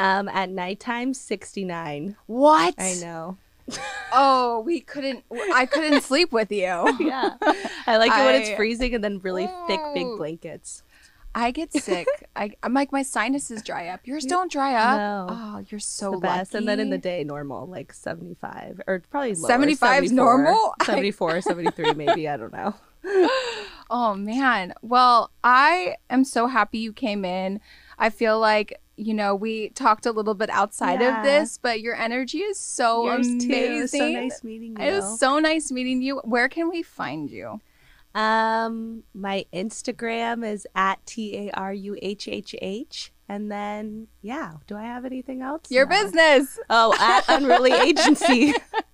Um, 0.00 0.28
at 0.28 0.48
nighttime, 0.50 1.12
sixty 1.14 1.64
nine. 1.64 2.16
What? 2.26 2.74
I 2.78 2.94
know. 2.94 3.36
Oh, 4.12 4.62
we 4.66 4.80
couldn't. 4.80 5.22
I 5.54 5.64
couldn't 5.66 6.02
sleep 6.02 6.32
with 6.32 6.50
you. 6.50 6.66
Yeah, 6.98 7.36
I 7.86 7.96
like 7.96 8.10
it 8.10 8.24
when 8.24 8.34
it's 8.34 8.50
freezing 8.56 8.92
and 8.96 9.04
then 9.04 9.20
really 9.20 9.48
thick, 9.68 9.78
big 9.94 10.06
blankets. 10.16 10.82
I 11.32 11.52
get 11.52 11.72
sick. 11.72 12.08
I, 12.34 12.50
I'm 12.64 12.74
like 12.74 12.90
my 12.90 13.02
sinuses 13.02 13.62
dry 13.62 13.86
up. 13.86 14.00
Yours 14.04 14.24
don't 14.24 14.50
dry 14.50 14.74
up. 14.74 14.96
No. 14.98 15.26
Oh, 15.30 15.64
you're 15.68 15.78
so 15.78 16.10
the 16.10 16.18
best. 16.18 16.56
And 16.56 16.66
then 16.66 16.80
in 16.80 16.90
the 16.90 16.98
day, 16.98 17.22
normal, 17.22 17.68
like 17.68 17.92
75 17.92 18.80
or 18.88 19.04
probably 19.10 19.34
lower, 19.36 19.48
75 19.48 19.78
's 20.06 20.08
74, 20.08 20.14
normal? 20.16 20.74
74, 20.84 21.40
73, 21.42 21.94
maybe. 21.94 22.28
I 22.28 22.36
don't 22.36 22.52
know. 22.52 22.74
Oh 23.88 24.14
man. 24.14 24.74
Well, 24.82 25.30
I 25.44 25.96
am 26.10 26.24
so 26.24 26.48
happy 26.48 26.78
you 26.78 26.92
came 26.92 27.24
in. 27.24 27.60
I 27.98 28.10
feel 28.10 28.40
like 28.40 28.80
you 29.00 29.14
know 29.14 29.34
we 29.34 29.70
talked 29.70 30.06
a 30.06 30.12
little 30.12 30.34
bit 30.34 30.50
outside 30.50 31.00
Yeah. 31.00 31.18
of 31.18 31.24
this, 31.24 31.58
but 31.58 31.80
your 31.80 31.94
energy 31.96 32.38
is 32.38 32.58
so 32.58 33.04
Yours 33.06 33.26
amazing. 33.28 33.48
too. 33.48 33.54
It 33.56 33.80
was 33.82 33.90
so 33.90 34.08
nice 34.10 34.44
meeting 34.44 34.76
you. 34.78 34.84
It 34.86 34.92
was 34.92 35.18
so 35.18 35.38
nice 35.38 35.72
meeting 35.72 36.02
you. 36.02 36.18
Where 36.24 36.48
can 36.48 36.68
we 36.68 36.82
find 36.82 37.30
you? 37.30 37.60
Um, 38.14 39.04
my 39.14 39.46
Instagram 39.52 40.44
is 40.46 40.66
at 40.74 41.04
T 41.06 41.36
A 41.48 41.50
R 41.52 41.72
U 41.72 41.96
H 42.02 42.28
H 42.28 42.54
H. 42.60 43.12
And 43.28 43.48
then, 43.50 44.08
yeah, 44.22 44.54
do 44.66 44.76
I 44.76 44.82
have 44.82 45.04
anything 45.04 45.40
else? 45.40 45.62
Your 45.70 45.86
No. 45.86 46.02
business. 46.02 46.58
Oh, 46.68 46.92
at 46.98 47.24
Unruly 47.28 47.70
Agency. 47.72 48.52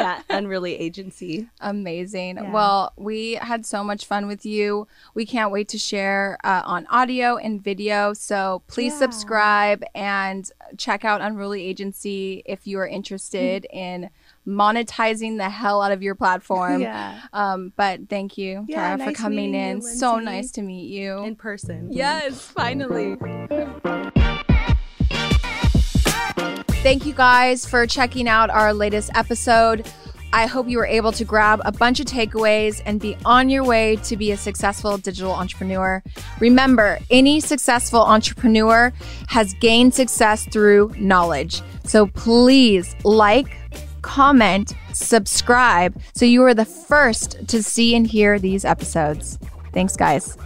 yeah, 0.00 0.22
Unruly 0.30 0.74
Agency. 0.78 1.48
Amazing. 1.60 2.36
Yeah. 2.36 2.52
Well, 2.52 2.92
we 2.96 3.34
had 3.34 3.64
so 3.66 3.84
much 3.84 4.04
fun 4.06 4.26
with 4.26 4.44
you. 4.44 4.86
We 5.14 5.24
can't 5.26 5.50
wait 5.52 5.68
to 5.68 5.78
share 5.78 6.38
uh, 6.44 6.62
on 6.64 6.86
audio 6.90 7.36
and 7.36 7.62
video. 7.62 8.12
So 8.14 8.62
please 8.66 8.92
Yeah. 8.94 8.98
subscribe 9.00 9.84
and 9.94 10.50
check 10.76 11.04
out 11.04 11.20
Unruly 11.20 11.62
Agency 11.64 12.42
if 12.46 12.66
you 12.66 12.78
are 12.78 12.86
interested 12.86 13.66
in 13.72 14.10
monetizing 14.48 15.36
the 15.36 15.48
hell 15.50 15.82
out 15.82 15.92
of 15.92 16.02
your 16.02 16.14
platform. 16.14 16.80
yeah, 16.80 17.20
Um, 17.32 17.72
but 17.76 18.08
thank 18.08 18.36
you, 18.38 18.64
Yeah, 18.68 18.96
Tara, 18.96 19.10
for 19.10 19.14
coming 19.16 19.52
meeting 19.52 19.54
you, 19.54 19.76
in. 19.76 19.82
so 19.82 20.18
nice 20.18 20.50
to 20.52 20.62
meet 20.62 20.88
you. 20.90 21.18
in 21.24 21.36
person. 21.36 21.88
Yes, 21.92 22.40
finally. 22.40 23.16
Thank 26.82 27.04
you 27.04 27.12
guys 27.12 27.66
for 27.66 27.86
checking 27.86 28.26
out 28.26 28.48
our 28.48 28.72
latest 28.72 29.10
episode. 29.14 29.86
I 30.32 30.46
hope 30.46 30.66
you 30.66 30.78
were 30.78 30.86
able 30.86 31.12
to 31.12 31.26
grab 31.26 31.60
a 31.66 31.72
bunch 31.72 32.00
of 32.00 32.06
takeaways 32.06 32.80
and 32.86 32.98
be 32.98 33.18
on 33.26 33.50
your 33.50 33.64
way 33.64 33.96
to 34.04 34.16
be 34.16 34.32
a 34.32 34.36
successful 34.38 34.96
digital 34.96 35.30
entrepreneur. 35.30 36.02
Remember, 36.40 36.98
any 37.10 37.38
successful 37.40 38.00
entrepreneur 38.00 38.94
has 39.28 39.52
gained 39.60 39.92
success 39.92 40.46
through 40.46 40.94
knowledge. 40.96 41.60
So 41.84 42.06
please 42.06 42.96
like, 43.04 43.54
comment, 44.00 44.72
subscribe 44.94 46.00
so 46.14 46.24
you 46.24 46.42
are 46.44 46.54
the 46.54 46.64
first 46.64 47.46
to 47.48 47.62
see 47.62 47.94
and 47.94 48.06
hear 48.06 48.38
these 48.38 48.64
episodes. 48.64 49.38
Thanks, 49.74 49.96
guys. 49.96 50.38